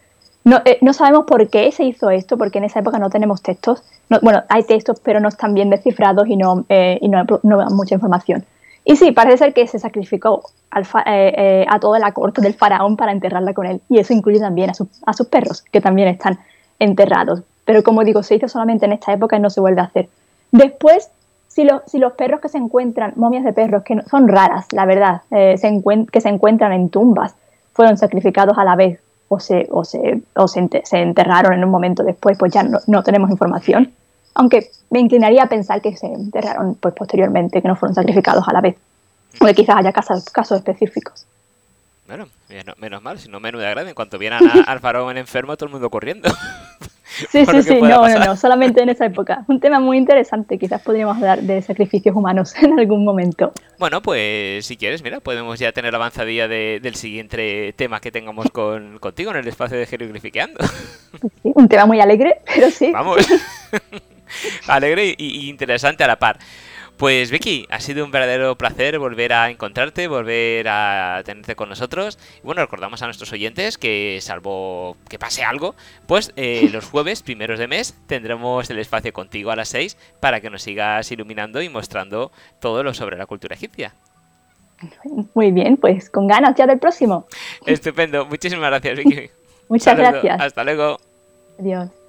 No, 0.44 0.60
eh, 0.64 0.78
no 0.82 0.92
sabemos 0.92 1.24
por 1.24 1.48
qué 1.48 1.72
se 1.72 1.84
hizo 1.84 2.10
esto, 2.10 2.36
porque 2.36 2.58
en 2.58 2.64
esa 2.64 2.80
época 2.80 2.98
no 2.98 3.08
tenemos 3.08 3.42
textos. 3.42 3.82
bueno, 4.22 4.42
hay 4.48 4.62
textos, 4.64 5.00
pero 5.00 5.18
no 5.20 5.28
están 5.28 5.54
bien 5.54 5.70
descifrados 5.70 6.28
y 6.28 6.36
no, 6.36 6.66
eh, 6.68 6.98
y 7.00 7.08
no, 7.08 7.24
no 7.42 7.66
mucha 7.70 7.94
información. 7.94 8.44
Y 8.84 8.96
sí, 8.96 9.12
parece 9.12 9.38
ser 9.38 9.54
que 9.54 9.66
se 9.66 9.78
sacrificó 9.78 10.42
al 10.70 10.86
eh, 11.06 11.64
a 11.68 11.80
toda 11.80 11.98
la 11.98 12.12
corte 12.12 12.42
del 12.42 12.52
faraón 12.52 12.98
para 12.98 13.12
enterrarla 13.12 13.54
con 13.54 13.66
él. 13.66 13.80
Y 13.88 13.98
eso 13.98 14.12
incluye 14.12 14.38
también 14.38 14.68
a, 14.68 14.74
a, 15.06 15.12
sus 15.14 15.26
perros, 15.28 15.62
que 15.62 15.80
también 15.80 16.08
están 16.08 16.38
enterrados. 16.78 17.40
Pero 17.64 17.82
como 17.82 18.04
digo, 18.04 18.22
se 18.22 18.34
hizo 18.34 18.46
solamente 18.46 18.84
en 18.84 18.92
esta 18.92 19.14
época 19.14 19.36
y 19.36 19.40
no 19.40 19.48
se 19.48 19.62
vuelve 19.62 19.80
a 19.80 19.84
hacer. 19.84 20.10
Después 20.52 21.08
si, 21.54 21.66
si 21.86 21.98
los 21.98 22.12
perros 22.14 22.40
que 22.40 22.48
se 22.48 22.58
encuentran, 22.58 23.12
momias 23.14 23.44
de 23.44 23.52
perros, 23.52 23.84
que 23.84 23.96
son 24.10 24.26
raras, 24.26 24.66
la 24.72 24.86
verdad, 24.86 25.22
eh, 25.30 25.56
se 25.56 25.70
que 26.10 26.20
se 26.20 26.28
encuentran 26.28 26.72
en 26.72 26.88
tumbas, 26.90 27.36
fueron 27.72 27.96
sacrificados 27.96 28.58
a 28.58 28.64
la 28.64 28.74
vez 28.74 29.00
o 29.28 29.38
se, 29.38 29.68
o 29.70 29.84
se, 29.84 30.20
o 30.34 30.48
se, 30.48 30.68
enterraron 30.92 31.52
en 31.52 31.64
un 31.64 31.70
momento 31.70 32.02
después, 32.02 32.36
pues 32.38 32.52
ya 32.52 32.64
no, 32.64 32.80
no, 32.88 33.04
tenemos 33.04 33.30
información. 33.30 33.92
Aunque 34.34 34.70
me 34.90 34.98
inclinaría 34.98 35.44
a 35.44 35.46
pensar 35.46 35.80
que 35.80 35.96
se 35.96 36.06
enterraron 36.06 36.74
pues, 36.74 36.92
posteriormente, 36.92 37.62
que 37.62 37.68
no 37.68 37.76
fueron 37.76 37.94
sacrificados 37.94 38.48
a 38.48 38.52
la 38.52 38.60
vez. 38.60 38.76
O 39.40 39.46
que 39.46 39.54
quizás 39.54 39.76
haya 39.76 39.92
casos, 39.92 40.24
casos 40.30 40.58
específicos. 40.58 41.24
Bueno, 42.08 42.26
menos 42.78 43.02
mal, 43.02 43.18
si 43.20 43.28
no 43.28 43.38
menuda 43.38 43.70
grande. 43.70 43.90
En 43.90 43.94
cuanto 43.94 44.18
vieran 44.18 44.42
al 44.66 44.80
faraón 44.80 45.16
enfermo, 45.16 45.56
todo 45.56 45.66
el 45.66 45.72
mundo 45.72 45.88
corriendo. 45.88 46.28
Sí, 47.30 47.46
sí, 47.46 47.62
sí, 47.62 47.80
no, 47.80 48.08
no, 48.08 48.18
no, 48.18 48.36
solamente 48.36 48.82
en 48.82 48.88
esa 48.88 49.06
época. 49.06 49.44
Un 49.48 49.60
tema 49.60 49.80
muy 49.80 49.98
interesante, 49.98 50.58
quizás 50.58 50.82
podríamos 50.82 51.16
hablar 51.16 51.42
de 51.42 51.62
sacrificios 51.62 52.14
humanos 52.16 52.54
en 52.62 52.78
algún 52.78 53.04
momento. 53.04 53.52
Bueno, 53.78 54.02
pues 54.02 54.66
si 54.66 54.76
quieres, 54.76 55.02
mira, 55.02 55.20
podemos 55.20 55.58
ya 55.58 55.72
tener 55.72 55.92
la 55.92 55.98
avanzadilla 55.98 56.48
del 56.48 56.94
siguiente 56.94 57.72
tema 57.76 58.00
que 58.00 58.10
tengamos 58.10 58.50
con, 58.50 58.98
contigo 58.98 59.30
en 59.30 59.38
el 59.38 59.48
espacio 59.48 59.76
de 59.76 59.86
Jeroglifiqueando. 59.86 60.64
Sí, 61.42 61.52
un 61.54 61.68
tema 61.68 61.86
muy 61.86 62.00
alegre, 62.00 62.40
pero 62.52 62.70
sí. 62.70 62.90
Vamos. 62.92 63.18
alegre 64.68 65.14
y 65.16 65.48
interesante 65.48 66.04
a 66.04 66.06
la 66.06 66.18
par. 66.18 66.38
Pues 66.96 67.32
Vicky, 67.32 67.66
ha 67.70 67.80
sido 67.80 68.04
un 68.04 68.12
verdadero 68.12 68.56
placer 68.56 68.98
volver 69.00 69.32
a 69.32 69.50
encontrarte, 69.50 70.06
volver 70.06 70.68
a 70.68 71.22
tenerte 71.24 71.56
con 71.56 71.68
nosotros. 71.68 72.18
Y 72.38 72.46
bueno, 72.46 72.62
recordamos 72.62 73.02
a 73.02 73.06
nuestros 73.06 73.32
oyentes 73.32 73.78
que 73.78 74.18
salvo 74.20 74.96
que 75.08 75.18
pase 75.18 75.42
algo, 75.42 75.74
pues 76.06 76.32
eh, 76.36 76.68
los 76.72 76.84
jueves 76.86 77.22
primeros 77.22 77.58
de 77.58 77.66
mes 77.66 77.96
tendremos 78.06 78.70
el 78.70 78.78
espacio 78.78 79.12
contigo 79.12 79.50
a 79.50 79.56
las 79.56 79.68
6 79.70 79.96
para 80.20 80.40
que 80.40 80.50
nos 80.50 80.62
sigas 80.62 81.10
iluminando 81.10 81.60
y 81.62 81.68
mostrando 81.68 82.30
todo 82.60 82.84
lo 82.84 82.94
sobre 82.94 83.16
la 83.16 83.26
cultura 83.26 83.56
egipcia. 83.56 83.94
Muy 85.34 85.50
bien, 85.50 85.76
pues 85.76 86.10
con 86.10 86.28
ganas 86.28 86.54
ya 86.54 86.66
del 86.66 86.78
próximo. 86.78 87.26
Estupendo, 87.66 88.26
muchísimas 88.26 88.68
gracias 88.68 88.98
Vicky. 88.98 89.30
Muchas 89.68 89.96
gracias. 89.96 90.40
Hasta 90.40 90.62
luego. 90.62 90.98
Adiós. 91.58 92.03